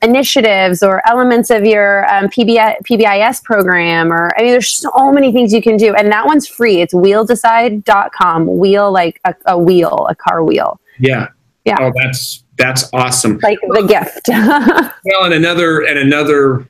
initiatives 0.03 0.83
or 0.83 1.01
elements 1.07 1.49
of 1.49 1.65
your 1.65 2.05
um, 2.13 2.25
PBI, 2.25 2.75
PBIS 2.83 3.43
program 3.43 4.11
or 4.11 4.31
I 4.37 4.41
mean 4.41 4.51
there's 4.51 4.69
so 4.69 5.11
many 5.11 5.31
things 5.31 5.53
you 5.53 5.61
can 5.61 5.77
do 5.77 5.95
and 5.95 6.11
that 6.11 6.25
one's 6.25 6.47
free. 6.47 6.81
It's 6.81 6.93
wheeldecide.com. 6.93 8.57
Wheel 8.57 8.91
like 8.91 9.19
a, 9.25 9.33
a 9.45 9.57
wheel, 9.57 10.05
a 10.09 10.15
car 10.15 10.43
wheel. 10.43 10.79
Yeah. 10.99 11.29
Yeah. 11.65 11.77
Oh, 11.79 11.91
that's 11.95 12.43
that's 12.57 12.89
awesome. 12.93 13.39
Like 13.41 13.59
the 13.61 13.87
gift. 13.87 14.27
well, 15.05 15.23
and 15.25 15.33
another 15.33 15.81
and 15.81 15.97
another 15.97 16.67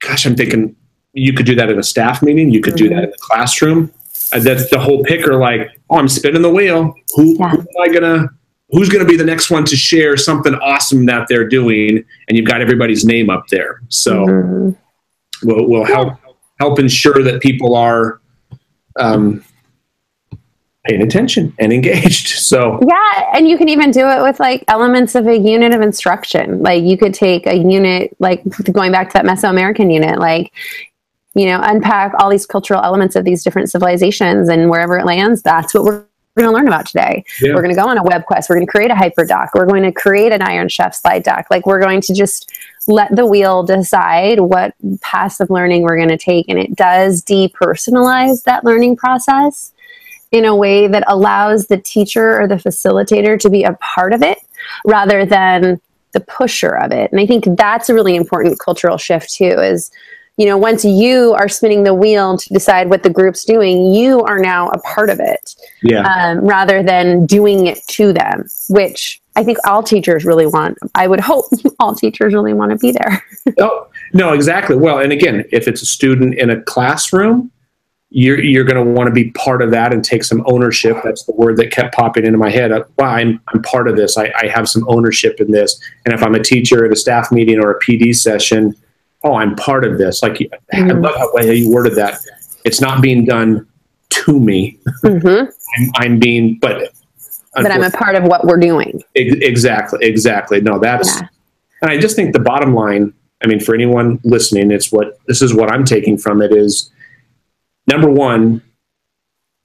gosh, 0.00 0.26
I'm 0.26 0.36
thinking 0.36 0.76
you 1.12 1.32
could 1.32 1.46
do 1.46 1.54
that 1.56 1.70
in 1.70 1.78
a 1.78 1.82
staff 1.82 2.22
meeting, 2.22 2.50
you 2.50 2.60
could 2.60 2.74
mm-hmm. 2.74 2.84
do 2.84 2.88
that 2.90 2.94
mm-hmm. 2.96 3.04
in 3.04 3.10
the 3.10 3.18
classroom. 3.20 3.92
Uh, 4.32 4.40
that's 4.40 4.68
the 4.70 4.78
whole 4.78 5.02
picker 5.04 5.36
like, 5.36 5.70
oh, 5.88 5.96
I'm 5.96 6.08
spinning 6.08 6.42
the 6.42 6.50
wheel. 6.50 6.94
Who, 7.14 7.36
yeah. 7.38 7.50
who 7.50 7.58
am 7.60 7.66
I 7.80 7.88
gonna 7.88 8.28
who's 8.70 8.88
going 8.88 9.04
to 9.04 9.10
be 9.10 9.16
the 9.16 9.24
next 9.24 9.50
one 9.50 9.64
to 9.64 9.76
share 9.76 10.16
something 10.16 10.54
awesome 10.56 11.06
that 11.06 11.26
they're 11.28 11.48
doing? 11.48 12.04
And 12.28 12.36
you've 12.36 12.46
got 12.46 12.60
everybody's 12.60 13.04
name 13.04 13.30
up 13.30 13.46
there. 13.48 13.82
So 13.88 14.26
mm-hmm. 14.26 15.46
we'll, 15.46 15.68
we'll 15.68 15.84
help 15.84 16.14
help 16.58 16.78
ensure 16.78 17.22
that 17.22 17.40
people 17.40 17.76
are 17.76 18.20
um, 18.98 19.44
paying 20.84 21.02
attention 21.02 21.54
and 21.58 21.72
engaged. 21.72 22.28
So 22.28 22.80
yeah 22.86 23.08
and 23.34 23.48
you 23.48 23.56
can 23.56 23.68
even 23.68 23.90
do 23.90 24.08
it 24.08 24.22
with 24.22 24.40
like 24.40 24.64
elements 24.68 25.14
of 25.14 25.26
a 25.26 25.36
unit 25.36 25.72
of 25.74 25.80
instruction. 25.80 26.62
Like 26.62 26.82
you 26.82 26.98
could 26.98 27.14
take 27.14 27.46
a 27.46 27.56
unit 27.56 28.16
like 28.18 28.42
going 28.72 28.92
back 28.92 29.08
to 29.10 29.12
that 29.14 29.24
mesoamerican 29.24 29.92
unit 29.92 30.18
like 30.18 30.52
you 31.34 31.46
know 31.46 31.60
unpack 31.62 32.12
all 32.18 32.30
these 32.30 32.46
cultural 32.46 32.82
elements 32.82 33.14
of 33.14 33.24
these 33.24 33.44
different 33.44 33.70
civilizations 33.70 34.48
and 34.48 34.70
wherever 34.70 34.98
it 34.98 35.04
lands 35.04 35.42
that's 35.42 35.74
what 35.74 35.84
we're 35.84 36.04
going 36.38 36.48
to 36.48 36.54
learn 36.54 36.66
about 36.66 36.86
today. 36.86 37.24
Yeah. 37.40 37.54
We're 37.54 37.62
going 37.62 37.74
to 37.74 37.80
go 37.80 37.86
on 37.86 37.98
a 37.98 38.02
web 38.02 38.24
quest. 38.24 38.48
We're 38.48 38.56
going 38.56 38.66
to 38.66 38.70
create 38.70 38.90
a 38.90 38.94
hyperdoc. 38.94 39.50
We're 39.54 39.66
going 39.66 39.82
to 39.82 39.92
create 39.92 40.32
an 40.32 40.42
Iron 40.42 40.68
Chef 40.68 40.94
slide 40.94 41.22
deck. 41.22 41.46
Like 41.50 41.66
we're 41.66 41.80
going 41.80 42.00
to 42.02 42.14
just 42.14 42.50
let 42.86 43.14
the 43.14 43.26
wheel 43.26 43.62
decide 43.62 44.40
what 44.40 44.74
passive 45.02 45.50
learning 45.50 45.82
we're 45.82 45.96
going 45.96 46.08
to 46.08 46.18
take. 46.18 46.48
And 46.48 46.58
it 46.58 46.74
does 46.74 47.22
depersonalize 47.22 48.44
that 48.44 48.64
learning 48.64 48.96
process 48.96 49.72
in 50.30 50.44
a 50.44 50.54
way 50.54 50.88
that 50.88 51.04
allows 51.06 51.66
the 51.66 51.78
teacher 51.78 52.40
or 52.40 52.46
the 52.46 52.56
facilitator 52.56 53.38
to 53.40 53.50
be 53.50 53.64
a 53.64 53.74
part 53.74 54.12
of 54.12 54.22
it 54.22 54.38
rather 54.84 55.24
than 55.24 55.80
the 56.12 56.20
pusher 56.20 56.76
of 56.76 56.92
it. 56.92 57.10
And 57.10 57.20
I 57.20 57.26
think 57.26 57.44
that's 57.56 57.88
a 57.88 57.94
really 57.94 58.16
important 58.16 58.58
cultural 58.58 58.98
shift 58.98 59.32
too 59.32 59.44
is 59.44 59.90
you 60.38 60.46
know, 60.46 60.56
once 60.56 60.84
you 60.84 61.34
are 61.34 61.48
spinning 61.48 61.82
the 61.82 61.92
wheel 61.92 62.38
to 62.38 62.48
decide 62.54 62.88
what 62.88 63.02
the 63.02 63.10
group's 63.10 63.44
doing, 63.44 63.92
you 63.92 64.20
are 64.22 64.38
now 64.38 64.68
a 64.68 64.78
part 64.78 65.10
of 65.10 65.18
it. 65.18 65.56
Yeah. 65.82 66.02
Um, 66.02 66.38
rather 66.38 66.80
than 66.80 67.26
doing 67.26 67.66
it 67.66 67.80
to 67.88 68.12
them, 68.12 68.48
which 68.68 69.20
I 69.34 69.42
think 69.42 69.58
all 69.66 69.82
teachers 69.82 70.24
really 70.24 70.46
want. 70.46 70.78
I 70.94 71.08
would 71.08 71.18
hope 71.18 71.46
all 71.80 71.94
teachers 71.94 72.32
really 72.32 72.54
want 72.54 72.70
to 72.70 72.78
be 72.78 72.92
there. 72.92 73.24
oh, 73.60 73.88
no, 74.14 74.32
exactly. 74.32 74.76
Well, 74.76 75.00
and 75.00 75.12
again, 75.12 75.44
if 75.50 75.66
it's 75.66 75.82
a 75.82 75.86
student 75.86 76.34
in 76.34 76.50
a 76.50 76.62
classroom, 76.62 77.50
you're 78.10 78.40
you're 78.40 78.64
going 78.64 78.82
to 78.82 78.90
want 78.90 79.08
to 79.08 79.12
be 79.12 79.32
part 79.32 79.60
of 79.60 79.70
that 79.72 79.92
and 79.92 80.02
take 80.02 80.24
some 80.24 80.42
ownership. 80.46 80.96
That's 81.04 81.24
the 81.24 81.32
word 81.32 81.58
that 81.58 81.70
kept 81.70 81.94
popping 81.94 82.24
into 82.24 82.38
my 82.38 82.48
head. 82.48 82.70
Well, 82.70 83.10
I'm 83.10 83.40
I'm 83.48 83.60
part 83.62 83.86
of 83.86 83.96
this. 83.96 84.16
I, 84.16 84.32
I 84.40 84.46
have 84.46 84.68
some 84.68 84.88
ownership 84.88 85.40
in 85.40 85.50
this. 85.50 85.78
And 86.06 86.14
if 86.14 86.22
I'm 86.22 86.34
a 86.34 86.42
teacher 86.42 86.86
at 86.86 86.92
a 86.92 86.96
staff 86.96 87.30
meeting 87.30 87.58
or 87.62 87.70
a 87.72 87.78
PD 87.80 88.16
session, 88.16 88.74
oh, 89.24 89.34
I'm 89.34 89.56
part 89.56 89.84
of 89.84 89.98
this. 89.98 90.22
Like 90.22 90.34
mm-hmm. 90.34 90.90
I 90.90 90.92
love 90.92 91.14
how 91.16 91.40
you 91.40 91.72
worded 91.72 91.94
that. 91.96 92.20
It's 92.64 92.80
not 92.80 93.02
being 93.02 93.24
done 93.24 93.66
to 94.10 94.40
me. 94.40 94.78
Mm-hmm. 95.02 95.50
I'm, 95.78 95.90
I'm, 95.96 96.18
being, 96.18 96.58
but 96.60 96.92
but 97.54 97.70
I'm 97.70 97.82
a 97.82 97.90
part 97.90 98.14
of 98.14 98.24
what 98.24 98.44
we're 98.44 98.58
doing. 98.58 99.02
Exactly, 99.14 99.98
exactly. 100.02 100.60
No, 100.60 100.78
that's, 100.78 101.20
yeah. 101.20 101.28
and 101.82 101.90
I 101.90 101.98
just 101.98 102.16
think 102.16 102.32
the 102.32 102.40
bottom 102.40 102.74
line. 102.74 103.12
I 103.42 103.46
mean, 103.46 103.60
for 103.60 103.72
anyone 103.72 104.18
listening, 104.24 104.72
it's 104.72 104.90
what 104.90 105.18
this 105.26 105.42
is 105.42 105.54
what 105.54 105.70
I'm 105.70 105.84
taking 105.84 106.18
from 106.18 106.42
it 106.42 106.52
is 106.52 106.90
number 107.86 108.10
one, 108.10 108.62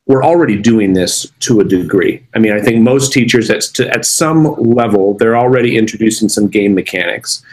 we're 0.06 0.24
already 0.24 0.62
doing 0.62 0.94
this 0.94 1.32
to 1.40 1.60
a 1.60 1.64
degree. 1.64 2.24
I 2.36 2.40
mean, 2.40 2.54
I 2.54 2.62
think 2.62 2.82
most 2.82 3.14
teachers 3.14 3.50
at, 3.50 3.80
at 3.80 4.06
some 4.06 4.54
level, 4.58 5.16
they're 5.18 5.38
already 5.38 5.78
introducing 5.78 6.30
some 6.30 6.48
game 6.48 6.76
mechanics. 6.76 7.44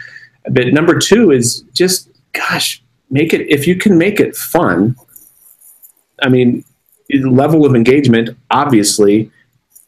But 0.49 0.67
number 0.67 0.97
two 0.97 1.31
is 1.31 1.61
just, 1.73 2.09
gosh, 2.33 2.81
make 3.09 3.33
it, 3.33 3.47
if 3.49 3.67
you 3.67 3.75
can 3.75 3.97
make 3.97 4.19
it 4.19 4.35
fun, 4.35 4.95
I 6.21 6.29
mean, 6.29 6.63
the 7.09 7.29
level 7.29 7.65
of 7.65 7.75
engagement 7.75 8.37
obviously 8.49 9.31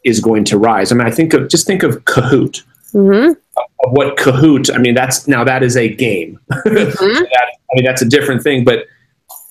is 0.03 0.19
going 0.19 0.43
to 0.45 0.57
rise. 0.57 0.91
I 0.91 0.95
mean, 0.95 1.07
I 1.07 1.11
think 1.11 1.33
of, 1.33 1.49
just 1.49 1.65
think 1.65 1.83
of 1.83 2.03
Kahoot. 2.05 2.63
Mm-hmm. 2.93 3.31
Of 3.57 3.91
what 3.91 4.17
Kahoot, 4.17 4.73
I 4.73 4.77
mean, 4.77 4.93
that's 4.93 5.27
now 5.27 5.43
that 5.43 5.63
is 5.63 5.75
a 5.75 5.93
game. 5.93 6.39
Mm-hmm. 6.51 6.91
so 6.91 7.05
that, 7.13 7.57
I 7.71 7.75
mean, 7.75 7.85
that's 7.85 8.01
a 8.01 8.09
different 8.09 8.43
thing, 8.43 8.63
but 8.63 8.85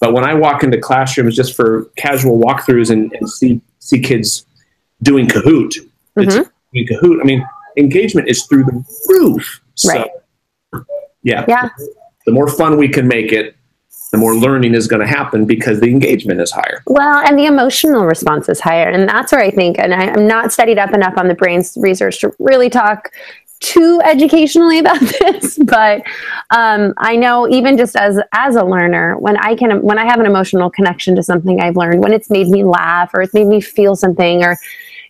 but 0.01 0.13
when 0.13 0.25
I 0.25 0.35
walk 0.35 0.65
into 0.65 0.79
classrooms 0.79 1.37
just 1.37 1.55
for 1.55 1.85
casual 1.97 2.37
walkthroughs 2.37 2.91
and, 2.91 3.13
and 3.13 3.31
see 3.31 3.61
see 3.79 4.01
kids 4.01 4.45
doing 5.01 5.29
Kahoot, 5.29 5.75
mm-hmm. 5.77 6.23
it's 6.23 6.35
doing 6.35 6.89
Kahoot. 6.89 7.21
I 7.21 7.25
mean, 7.25 7.47
engagement 7.77 8.29
is 8.29 8.45
through 8.47 8.65
the 8.65 8.85
roof. 9.09 9.61
So, 9.77 9.93
right. 9.93 10.11
Yeah. 11.23 11.45
Yeah. 11.49 11.69
The 12.27 12.33
more 12.33 12.49
fun 12.49 12.77
we 12.77 12.89
can 12.89 13.09
make 13.09 13.33
it, 13.33 13.57
the 14.13 14.19
more 14.19 14.35
learning 14.35 14.75
is 14.75 14.87
going 14.87 15.01
to 15.01 15.07
happen 15.07 15.47
because 15.47 15.81
the 15.81 15.89
engagement 15.89 16.41
is 16.41 16.51
higher. 16.51 16.83
Well, 16.87 17.27
and 17.27 17.39
the 17.39 17.47
emotional 17.47 18.05
response 18.05 18.49
is 18.49 18.61
higher. 18.61 18.89
And 18.89 19.09
that's 19.09 19.33
where 19.33 19.41
I 19.41 19.51
think, 19.51 19.79
and 19.79 19.95
I, 19.95 20.05
am 20.05 20.29
not 20.29 20.53
studied 20.53 20.79
up 20.79 20.93
enough 20.93 21.15
on 21.17 21.29
the 21.29 21.35
brain's 21.35 21.79
research 21.81 22.21
to 22.21 22.35
really 22.39 22.69
talk 22.69 23.11
too 23.63 24.01
educationally 24.05 24.79
about 24.81 25.01
this, 25.01 25.59
but 25.59 26.03
um, 26.51 26.93
I 26.99 27.17
know 27.17 27.49
even 27.49 27.77
just 27.79 27.97
as 27.97 28.19
as 28.33 28.57
a 28.57 28.65
learner, 28.65 29.17
when 29.19 29.37
I 29.39 29.55
can 29.55 29.81
when 29.83 29.99
I 29.99 30.05
have 30.05 30.21
an 30.21 30.27
emotional 30.27 30.69
connection 30.69 31.15
to 31.17 31.23
something 31.23 31.61
I've 31.61 31.77
learned, 31.77 32.03
when 32.03 32.13
it's 32.13 32.29
made 32.29 32.49
me 32.49 32.65
laugh 32.65 33.13
or 33.15 33.23
it's 33.23 33.33
made 33.33 33.47
me 33.47 33.61
feel 33.61 33.97
something 33.97 34.45
or 34.45 34.59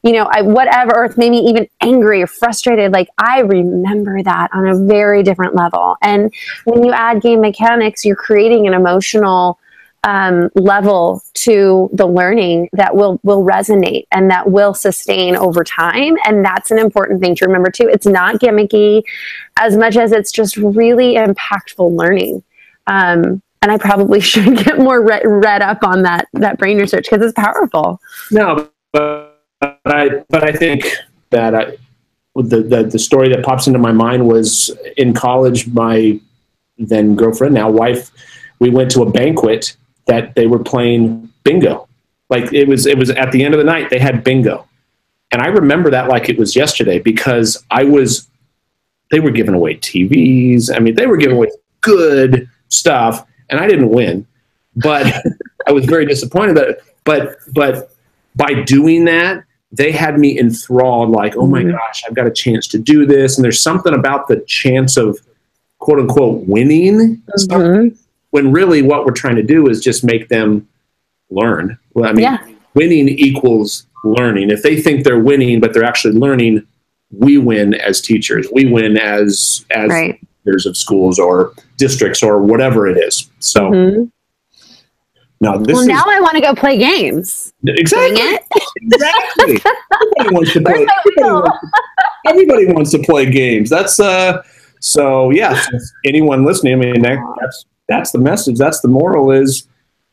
you 0.02 0.12
know, 0.12 0.28
I, 0.30 0.42
whatever, 0.42 1.04
or 1.04 1.14
me 1.16 1.38
even 1.48 1.68
angry 1.80 2.22
or 2.22 2.26
frustrated. 2.26 2.92
Like 2.92 3.08
I 3.18 3.40
remember 3.40 4.22
that 4.22 4.48
on 4.52 4.66
a 4.66 4.76
very 4.76 5.22
different 5.22 5.54
level. 5.54 5.96
And 6.02 6.32
when 6.64 6.84
you 6.84 6.92
add 6.92 7.22
game 7.22 7.40
mechanics, 7.40 8.04
you're 8.04 8.16
creating 8.16 8.66
an 8.66 8.74
emotional 8.74 9.58
um, 10.04 10.50
level 10.56 11.22
to 11.34 11.88
the 11.92 12.06
learning 12.06 12.68
that 12.72 12.96
will 12.96 13.20
will 13.22 13.44
resonate 13.44 14.06
and 14.10 14.30
that 14.30 14.50
will 14.50 14.74
sustain 14.74 15.36
over 15.36 15.62
time 15.62 16.16
and 16.24 16.44
that's 16.44 16.72
an 16.72 16.78
important 16.78 17.20
thing 17.20 17.36
to 17.36 17.46
remember 17.46 17.70
too 17.70 17.88
it's 17.88 18.04
not 18.04 18.40
gimmicky 18.40 19.02
as 19.60 19.76
much 19.76 19.96
as 19.96 20.10
it's 20.10 20.32
just 20.32 20.56
really 20.56 21.14
impactful 21.14 21.96
learning 21.96 22.42
um, 22.88 23.40
and 23.62 23.70
i 23.70 23.78
probably 23.78 24.20
should 24.20 24.56
get 24.56 24.76
more 24.76 25.00
re- 25.00 25.22
read 25.24 25.62
up 25.62 25.84
on 25.84 26.02
that 26.02 26.26
that 26.32 26.58
brain 26.58 26.78
research 26.78 27.08
because 27.08 27.24
it's 27.24 27.34
powerful 27.34 28.00
no 28.32 28.68
but 28.92 29.21
i 29.86 30.08
but 30.28 30.44
i 30.44 30.52
think 30.52 30.86
that 31.30 31.54
I, 31.54 31.76
the, 32.34 32.62
the 32.62 32.84
the 32.84 32.98
story 32.98 33.28
that 33.30 33.44
pops 33.44 33.66
into 33.66 33.78
my 33.78 33.92
mind 33.92 34.26
was 34.26 34.70
in 34.96 35.14
college 35.14 35.66
my 35.68 36.20
then 36.78 37.16
girlfriend 37.16 37.54
now 37.54 37.70
wife 37.70 38.10
we 38.62 38.70
went 38.70 38.92
to 38.92 39.02
a 39.02 39.10
banquet 39.10 39.76
that 40.06 40.36
they 40.36 40.46
were 40.46 40.60
playing 40.60 41.28
bingo. 41.42 41.88
Like 42.30 42.52
it 42.52 42.68
was, 42.68 42.86
it 42.86 42.96
was 42.96 43.10
at 43.10 43.32
the 43.32 43.44
end 43.44 43.54
of 43.54 43.58
the 43.58 43.64
night, 43.64 43.90
they 43.90 43.98
had 43.98 44.22
bingo. 44.22 44.68
And 45.32 45.42
I 45.42 45.46
remember 45.46 45.90
that 45.90 46.08
like 46.08 46.28
it 46.28 46.38
was 46.38 46.54
yesterday 46.54 47.00
because 47.00 47.62
I 47.72 47.82
was, 47.82 48.28
they 49.10 49.18
were 49.18 49.32
giving 49.32 49.54
away 49.54 49.78
TVs. 49.78 50.70
I 50.72 50.78
mean, 50.78 50.94
they 50.94 51.06
were 51.08 51.16
giving 51.16 51.36
away 51.36 51.50
good 51.80 52.48
stuff 52.68 53.26
and 53.50 53.58
I 53.58 53.66
didn't 53.66 53.88
win, 53.88 54.28
but 54.76 55.12
I 55.66 55.72
was 55.72 55.84
very 55.86 56.06
disappointed. 56.06 56.54
But, 56.54 56.82
but, 57.04 57.36
but 57.52 57.96
by 58.36 58.62
doing 58.62 59.06
that, 59.06 59.44
they 59.72 59.90
had 59.90 60.18
me 60.18 60.38
enthralled 60.38 61.10
like, 61.10 61.36
oh 61.36 61.46
my 61.46 61.62
mm-hmm. 61.62 61.72
gosh, 61.72 62.02
I've 62.06 62.14
got 62.14 62.26
a 62.26 62.30
chance 62.30 62.68
to 62.68 62.78
do 62.78 63.06
this. 63.06 63.36
And 63.36 63.44
there's 63.44 63.60
something 63.60 63.94
about 63.94 64.28
the 64.28 64.40
chance 64.46 64.96
of 64.96 65.18
quote 65.78 65.98
unquote 65.98 66.46
winning 66.46 67.22
mm-hmm 67.38 67.96
when 68.32 68.50
really 68.50 68.82
what 68.82 69.04
we're 69.04 69.12
trying 69.12 69.36
to 69.36 69.42
do 69.42 69.68
is 69.68 69.80
just 69.80 70.02
make 70.02 70.28
them 70.28 70.66
learn. 71.30 71.78
Well, 71.94 72.08
I 72.08 72.12
mean, 72.12 72.24
yeah. 72.24 72.44
winning 72.74 73.08
equals 73.08 73.86
learning. 74.04 74.50
If 74.50 74.62
they 74.62 74.80
think 74.80 75.04
they're 75.04 75.18
winning, 75.18 75.60
but 75.60 75.72
they're 75.72 75.84
actually 75.84 76.14
learning, 76.14 76.66
we 77.10 77.36
win 77.36 77.74
as 77.74 78.00
teachers. 78.00 78.48
We 78.50 78.64
win 78.64 78.96
as 78.96 79.64
as 79.70 79.90
right. 79.90 80.18
leaders 80.44 80.64
of 80.64 80.78
schools 80.78 81.18
or 81.18 81.52
districts 81.76 82.22
or 82.22 82.42
whatever 82.42 82.88
it 82.88 82.96
is. 82.98 83.30
So. 83.38 83.70
Mm-hmm. 83.70 84.04
Now, 85.42 85.56
this 85.58 85.74
well, 85.74 85.86
now 85.86 86.04
I 86.06 86.20
want 86.20 86.36
to 86.36 86.40
go 86.40 86.54
play 86.54 86.78
games. 86.78 87.52
Exactly. 87.66 88.38
exactly. 88.76 89.60
everybody, 89.92 90.34
wants 90.34 90.52
to 90.52 90.60
play, 90.64 90.86
everybody, 90.86 91.32
wants, 91.32 91.66
everybody 92.28 92.66
wants 92.72 92.90
to 92.92 92.98
play 93.00 93.28
games. 93.28 93.68
That's 93.68 93.98
uh. 93.98 94.42
So 94.78 95.30
yeah, 95.30 95.60
anyone 96.04 96.44
listening, 96.44 96.74
I 96.74 96.76
mean, 96.76 97.02
that, 97.02 97.18
that's 97.40 97.64
that's 97.88 98.12
the 98.12 98.18
message. 98.20 98.56
That's 98.56 98.80
the 98.82 98.88
moral 98.88 99.32
is, 99.32 99.66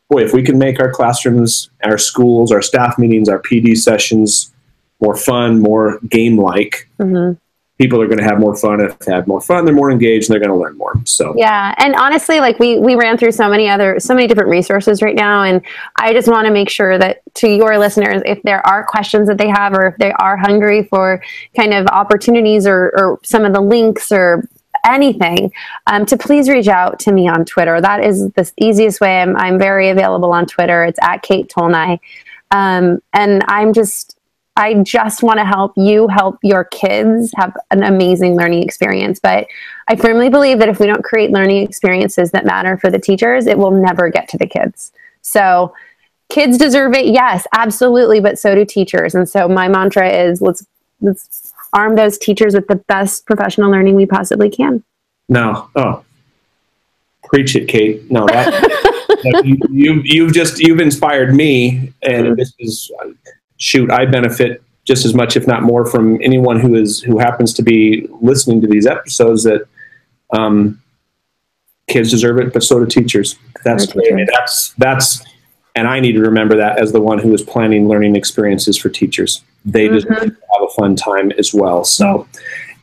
boy, 0.08 0.22
if 0.22 0.32
we 0.32 0.42
can 0.42 0.58
make 0.58 0.80
our 0.80 0.90
classrooms, 0.90 1.70
our 1.84 1.96
schools, 1.96 2.50
our 2.50 2.60
staff 2.60 2.98
meetings, 2.98 3.28
our 3.28 3.40
PD 3.40 3.76
sessions 3.76 4.52
more 5.00 5.16
fun, 5.16 5.60
more 5.60 6.00
game 6.08 6.38
like, 6.38 6.88
mm-hmm. 6.98 7.38
People 7.80 8.00
are 8.02 8.06
going 8.06 8.18
to 8.18 8.24
have 8.24 8.38
more 8.38 8.54
fun. 8.54 8.78
If 8.78 8.98
they 8.98 9.12
have 9.12 9.26
more 9.26 9.40
fun, 9.40 9.64
they're 9.64 9.74
more 9.74 9.90
engaged 9.90 10.28
and 10.28 10.34
they're 10.34 10.46
going 10.46 10.56
to 10.56 10.62
learn 10.62 10.76
more. 10.76 10.92
So, 11.06 11.32
yeah. 11.34 11.74
And 11.78 11.94
honestly, 11.94 12.38
like 12.38 12.58
we, 12.58 12.78
we 12.78 12.94
ran 12.94 13.16
through 13.16 13.32
so 13.32 13.48
many 13.48 13.70
other, 13.70 13.98
so 13.98 14.14
many 14.14 14.26
different 14.26 14.50
resources 14.50 15.00
right 15.00 15.16
now. 15.16 15.42
And 15.42 15.64
I 15.96 16.12
just 16.12 16.28
want 16.28 16.46
to 16.46 16.52
make 16.52 16.68
sure 16.68 16.98
that 16.98 17.22
to 17.36 17.48
your 17.48 17.78
listeners, 17.78 18.20
if 18.26 18.42
there 18.42 18.64
are 18.66 18.84
questions 18.84 19.28
that 19.28 19.38
they 19.38 19.48
have, 19.48 19.72
or 19.72 19.86
if 19.86 19.96
they 19.96 20.12
are 20.12 20.36
hungry 20.36 20.84
for 20.84 21.22
kind 21.56 21.72
of 21.72 21.86
opportunities 21.86 22.66
or, 22.66 22.92
or 22.98 23.18
some 23.22 23.46
of 23.46 23.54
the 23.54 23.62
links 23.62 24.12
or 24.12 24.46
anything, 24.84 25.50
um, 25.86 26.04
to 26.04 26.18
please 26.18 26.50
reach 26.50 26.68
out 26.68 26.98
to 26.98 27.12
me 27.12 27.28
on 27.28 27.46
Twitter. 27.46 27.80
That 27.80 28.04
is 28.04 28.30
the 28.32 28.52
easiest 28.58 29.00
way. 29.00 29.22
I'm, 29.22 29.36
I'm 29.36 29.58
very 29.58 29.88
available 29.88 30.32
on 30.32 30.44
Twitter. 30.44 30.84
It's 30.84 30.98
at 31.00 31.22
Kate 31.22 31.48
Tolnai. 31.48 31.98
Um, 32.50 33.00
and 33.14 33.42
I'm 33.46 33.72
just, 33.72 34.18
I 34.60 34.74
just 34.74 35.22
want 35.22 35.38
to 35.38 35.44
help 35.44 35.72
you 35.74 36.06
help 36.08 36.38
your 36.42 36.64
kids 36.64 37.32
have 37.36 37.56
an 37.70 37.82
amazing 37.82 38.36
learning 38.36 38.62
experience. 38.62 39.18
But 39.18 39.46
I 39.88 39.96
firmly 39.96 40.28
believe 40.28 40.58
that 40.58 40.68
if 40.68 40.78
we 40.78 40.86
don't 40.86 41.02
create 41.02 41.30
learning 41.30 41.62
experiences 41.62 42.30
that 42.32 42.44
matter 42.44 42.76
for 42.76 42.90
the 42.90 42.98
teachers, 42.98 43.46
it 43.46 43.56
will 43.56 43.70
never 43.70 44.10
get 44.10 44.28
to 44.28 44.38
the 44.38 44.46
kids. 44.46 44.92
So, 45.22 45.74
kids 46.28 46.58
deserve 46.58 46.92
it, 46.94 47.06
yes, 47.06 47.46
absolutely, 47.54 48.20
but 48.20 48.38
so 48.38 48.54
do 48.54 48.66
teachers. 48.66 49.14
And 49.14 49.26
so, 49.26 49.48
my 49.48 49.66
mantra 49.66 50.08
is 50.10 50.42
let's 50.42 50.66
let's 51.00 51.54
arm 51.72 51.96
those 51.96 52.18
teachers 52.18 52.54
with 52.54 52.66
the 52.66 52.76
best 52.76 53.24
professional 53.24 53.70
learning 53.70 53.94
we 53.94 54.04
possibly 54.04 54.50
can. 54.50 54.84
No, 55.30 55.70
oh, 55.74 56.04
preach 57.24 57.56
it, 57.56 57.66
Kate. 57.66 58.10
No, 58.10 58.26
that, 58.26 59.42
you, 59.44 59.56
you 59.70 60.02
you've 60.04 60.34
just 60.34 60.58
you've 60.58 60.80
inspired 60.80 61.34
me, 61.34 61.94
and 62.02 62.36
this 62.36 62.52
is 62.58 62.90
shoot. 63.60 63.90
I 63.90 64.06
benefit 64.06 64.62
just 64.84 65.04
as 65.04 65.14
much, 65.14 65.36
if 65.36 65.46
not 65.46 65.62
more, 65.62 65.86
from 65.86 66.20
anyone 66.22 66.58
who 66.58 66.74
is 66.74 67.00
who 67.00 67.18
happens 67.18 67.54
to 67.54 67.62
be 67.62 68.08
listening 68.20 68.60
to 68.62 68.66
these 68.66 68.86
episodes. 68.86 69.44
That 69.44 69.66
um, 70.32 70.82
kids 71.88 72.10
deserve 72.10 72.38
it, 72.38 72.52
but 72.52 72.64
so 72.64 72.80
do 72.80 72.86
teachers. 72.86 73.36
That's. 73.64 73.86
That's 73.86 74.74
that's, 74.74 75.24
and 75.76 75.86
I 75.86 76.00
need 76.00 76.12
to 76.12 76.20
remember 76.20 76.56
that 76.56 76.78
as 76.78 76.90
the 76.90 77.00
one 77.00 77.20
who 77.20 77.32
is 77.32 77.42
planning 77.42 77.88
learning 77.88 78.16
experiences 78.16 78.76
for 78.76 78.88
teachers 78.88 79.42
they 79.64 79.86
mm-hmm. 79.86 79.94
deserve 79.94 80.18
to 80.18 80.36
have 80.52 80.62
a 80.62 80.68
fun 80.68 80.96
time 80.96 81.32
as 81.32 81.52
well. 81.52 81.84
So, 81.84 82.26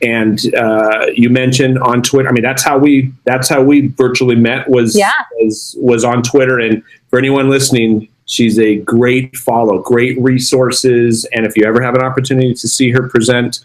and 0.02 0.40
uh, 0.54 1.06
you 1.12 1.28
mentioned 1.28 1.78
on 1.78 2.02
Twitter. 2.02 2.28
I 2.28 2.32
mean, 2.32 2.42
that's 2.42 2.62
how 2.62 2.78
we 2.78 3.12
that's 3.24 3.48
how 3.48 3.62
we 3.62 3.88
virtually 3.88 4.36
met 4.36 4.68
was 4.68 4.96
yeah. 4.96 5.12
was 5.36 5.74
was 5.78 6.04
on 6.04 6.22
Twitter. 6.22 6.58
And 6.58 6.82
for 7.10 7.18
anyone 7.18 7.50
listening, 7.50 8.08
she's 8.28 8.58
a 8.58 8.76
great 8.76 9.36
follow, 9.36 9.82
great 9.82 10.20
resources. 10.20 11.26
And 11.32 11.44
if 11.44 11.56
you 11.56 11.64
ever 11.64 11.82
have 11.82 11.96
an 11.96 12.02
opportunity 12.02 12.54
to 12.54 12.68
see 12.68 12.90
her 12.90 13.08
present 13.08 13.64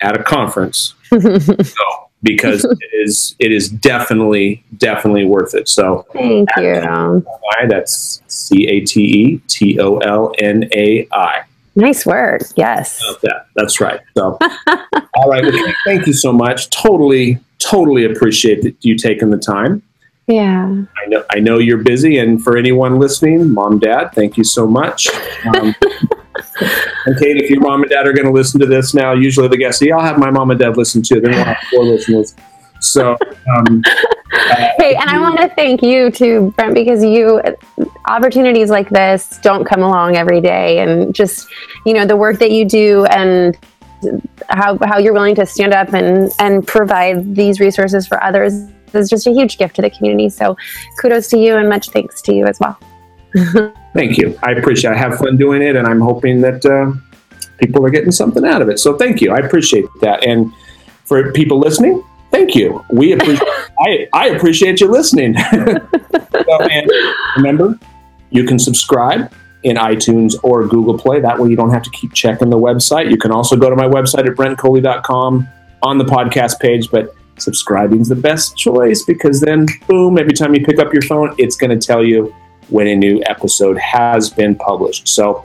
at 0.00 0.18
a 0.18 0.22
conference, 0.22 0.94
go 1.10 2.08
because 2.22 2.64
it 2.80 2.90
is 2.92 3.36
it 3.38 3.52
is 3.52 3.68
definitely 3.68 4.64
definitely 4.78 5.24
worth 5.24 5.54
it. 5.54 5.68
So 5.68 6.06
thank 6.12 6.48
you. 6.56 7.24
That's 7.68 8.22
C 8.28 8.66
A 8.66 8.80
T 8.80 9.00
E 9.02 9.38
T 9.48 9.78
O 9.80 9.98
L 9.98 10.32
N 10.38 10.68
A 10.72 11.06
I. 11.12 11.42
Nice 11.76 12.04
word. 12.04 12.42
Yes. 12.56 12.98
That, 13.22 13.46
that's 13.54 13.80
right. 13.80 14.00
So, 14.16 14.36
all 15.14 15.28
right. 15.30 15.44
Well, 15.44 15.74
thank 15.84 16.08
you 16.08 16.12
so 16.12 16.32
much. 16.32 16.70
Totally, 16.70 17.38
totally 17.60 18.04
appreciate 18.04 18.76
you 18.84 18.96
taking 18.96 19.30
the 19.30 19.38
time. 19.38 19.80
Yeah. 20.28 20.84
I 21.02 21.06
know. 21.06 21.24
I 21.30 21.40
know 21.40 21.58
you're 21.58 21.82
busy, 21.82 22.18
and 22.18 22.42
for 22.44 22.58
anyone 22.58 22.98
listening, 22.98 23.52
mom, 23.54 23.78
dad, 23.78 24.10
thank 24.14 24.36
you 24.36 24.44
so 24.44 24.66
much. 24.66 25.08
Um, 25.46 25.74
and 27.06 27.18
Kate, 27.18 27.38
if 27.38 27.48
your 27.48 27.60
mom 27.60 27.80
and 27.80 27.90
dad 27.90 28.06
are 28.06 28.12
going 28.12 28.26
to 28.26 28.32
listen 28.32 28.60
to 28.60 28.66
this 28.66 28.92
now, 28.92 29.14
usually 29.14 29.48
the 29.48 29.56
guests, 29.56 29.80
yeah, 29.80 29.96
I'll 29.96 30.04
have 30.04 30.18
my 30.18 30.30
mom 30.30 30.50
and 30.50 30.60
dad 30.60 30.76
listen 30.76 31.02
to. 31.04 31.18
Then 31.18 31.30
we'll 31.30 31.44
have 31.44 31.56
four 31.70 31.82
listeners. 31.82 32.34
So, 32.80 33.16
um, 33.56 33.82
uh, 34.34 34.68
hey, 34.76 34.94
and 34.96 35.08
I 35.08 35.18
want 35.18 35.38
to 35.38 35.48
thank 35.48 35.82
you 35.82 36.10
too, 36.10 36.52
Brent, 36.56 36.74
because 36.74 37.02
you 37.02 37.40
opportunities 38.06 38.68
like 38.68 38.90
this 38.90 39.38
don't 39.42 39.64
come 39.64 39.82
along 39.82 40.16
every 40.16 40.42
day, 40.42 40.80
and 40.80 41.14
just 41.14 41.48
you 41.86 41.94
know 41.94 42.04
the 42.04 42.16
work 42.16 42.38
that 42.40 42.50
you 42.50 42.66
do 42.66 43.06
and 43.06 43.56
how 44.50 44.78
how 44.84 44.98
you're 44.98 45.14
willing 45.14 45.34
to 45.36 45.46
stand 45.46 45.72
up 45.72 45.94
and 45.94 46.30
and 46.38 46.66
provide 46.66 47.34
these 47.34 47.60
resources 47.60 48.06
for 48.06 48.22
others 48.22 48.68
is 48.94 49.10
just 49.10 49.26
a 49.26 49.32
huge 49.32 49.58
gift 49.58 49.76
to 49.76 49.82
the 49.82 49.90
community. 49.90 50.28
So, 50.28 50.56
kudos 51.00 51.28
to 51.28 51.38
you, 51.38 51.56
and 51.56 51.68
much 51.68 51.90
thanks 51.90 52.22
to 52.22 52.34
you 52.34 52.46
as 52.46 52.58
well. 52.60 52.78
thank 53.94 54.18
you. 54.18 54.38
I 54.42 54.52
appreciate. 54.52 54.90
it. 54.90 54.94
I 54.94 54.98
have 54.98 55.18
fun 55.18 55.36
doing 55.36 55.62
it, 55.62 55.76
and 55.76 55.86
I'm 55.86 56.00
hoping 56.00 56.40
that 56.42 56.64
uh, 56.64 56.92
people 57.58 57.84
are 57.84 57.90
getting 57.90 58.12
something 58.12 58.44
out 58.44 58.62
of 58.62 58.68
it. 58.68 58.78
So, 58.78 58.96
thank 58.96 59.20
you. 59.20 59.32
I 59.32 59.38
appreciate 59.38 59.86
that, 60.00 60.24
and 60.24 60.52
for 61.04 61.32
people 61.32 61.58
listening 61.58 62.02
Thank 62.30 62.54
you. 62.54 62.84
We 62.90 63.12
appreciate. 63.12 63.48
I, 63.80 64.08
I 64.12 64.28
appreciate 64.28 64.80
you 64.80 64.88
listening. 64.88 65.36
so, 65.52 66.60
and 66.60 66.90
remember, 67.36 67.78
you 68.30 68.44
can 68.44 68.58
subscribe 68.58 69.32
in 69.62 69.76
iTunes 69.76 70.34
or 70.42 70.66
Google 70.66 70.98
Play. 70.98 71.20
That 71.20 71.38
way, 71.38 71.48
you 71.48 71.56
don't 71.56 71.70
have 71.70 71.82
to 71.82 71.90
keep 71.90 72.12
checking 72.12 72.50
the 72.50 72.58
website. 72.58 73.10
You 73.10 73.16
can 73.16 73.32
also 73.32 73.56
go 73.56 73.70
to 73.70 73.76
my 73.76 73.86
website 73.86 74.28
at 74.28 74.36
brentcoley.com 74.36 75.48
on 75.82 75.98
the 75.98 76.04
podcast 76.04 76.60
page. 76.60 76.90
But 76.90 77.14
subscribing 77.42 78.00
is 78.00 78.08
the 78.08 78.16
best 78.16 78.56
choice 78.56 79.04
because 79.04 79.40
then, 79.40 79.66
boom, 79.86 80.18
every 80.18 80.32
time 80.32 80.54
you 80.54 80.64
pick 80.64 80.78
up 80.78 80.92
your 80.92 81.02
phone, 81.02 81.34
it's 81.38 81.56
going 81.56 81.78
to 81.78 81.86
tell 81.86 82.04
you 82.04 82.34
when 82.68 82.86
a 82.86 82.96
new 82.96 83.22
episode 83.26 83.78
has 83.78 84.30
been 84.30 84.54
published. 84.54 85.08
So, 85.08 85.44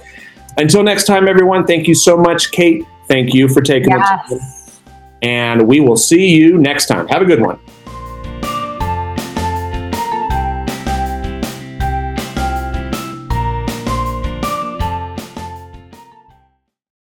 until 0.57 0.83
next 0.83 1.05
time, 1.05 1.27
everyone, 1.27 1.65
thank 1.65 1.87
you 1.87 1.95
so 1.95 2.15
much, 2.15 2.51
Kate. 2.51 2.85
Thank 3.07 3.33
you 3.33 3.47
for 3.47 3.61
taking 3.61 3.89
yes. 3.89 4.29
the 4.29 4.39
time 4.39 4.63
and 5.23 5.65
we 5.67 5.79
will 5.79 5.97
see 5.97 6.35
you 6.35 6.57
next 6.57 6.87
time. 6.87 7.07
Have 7.07 7.21
a 7.21 7.25
good 7.25 7.41
one. 7.41 7.59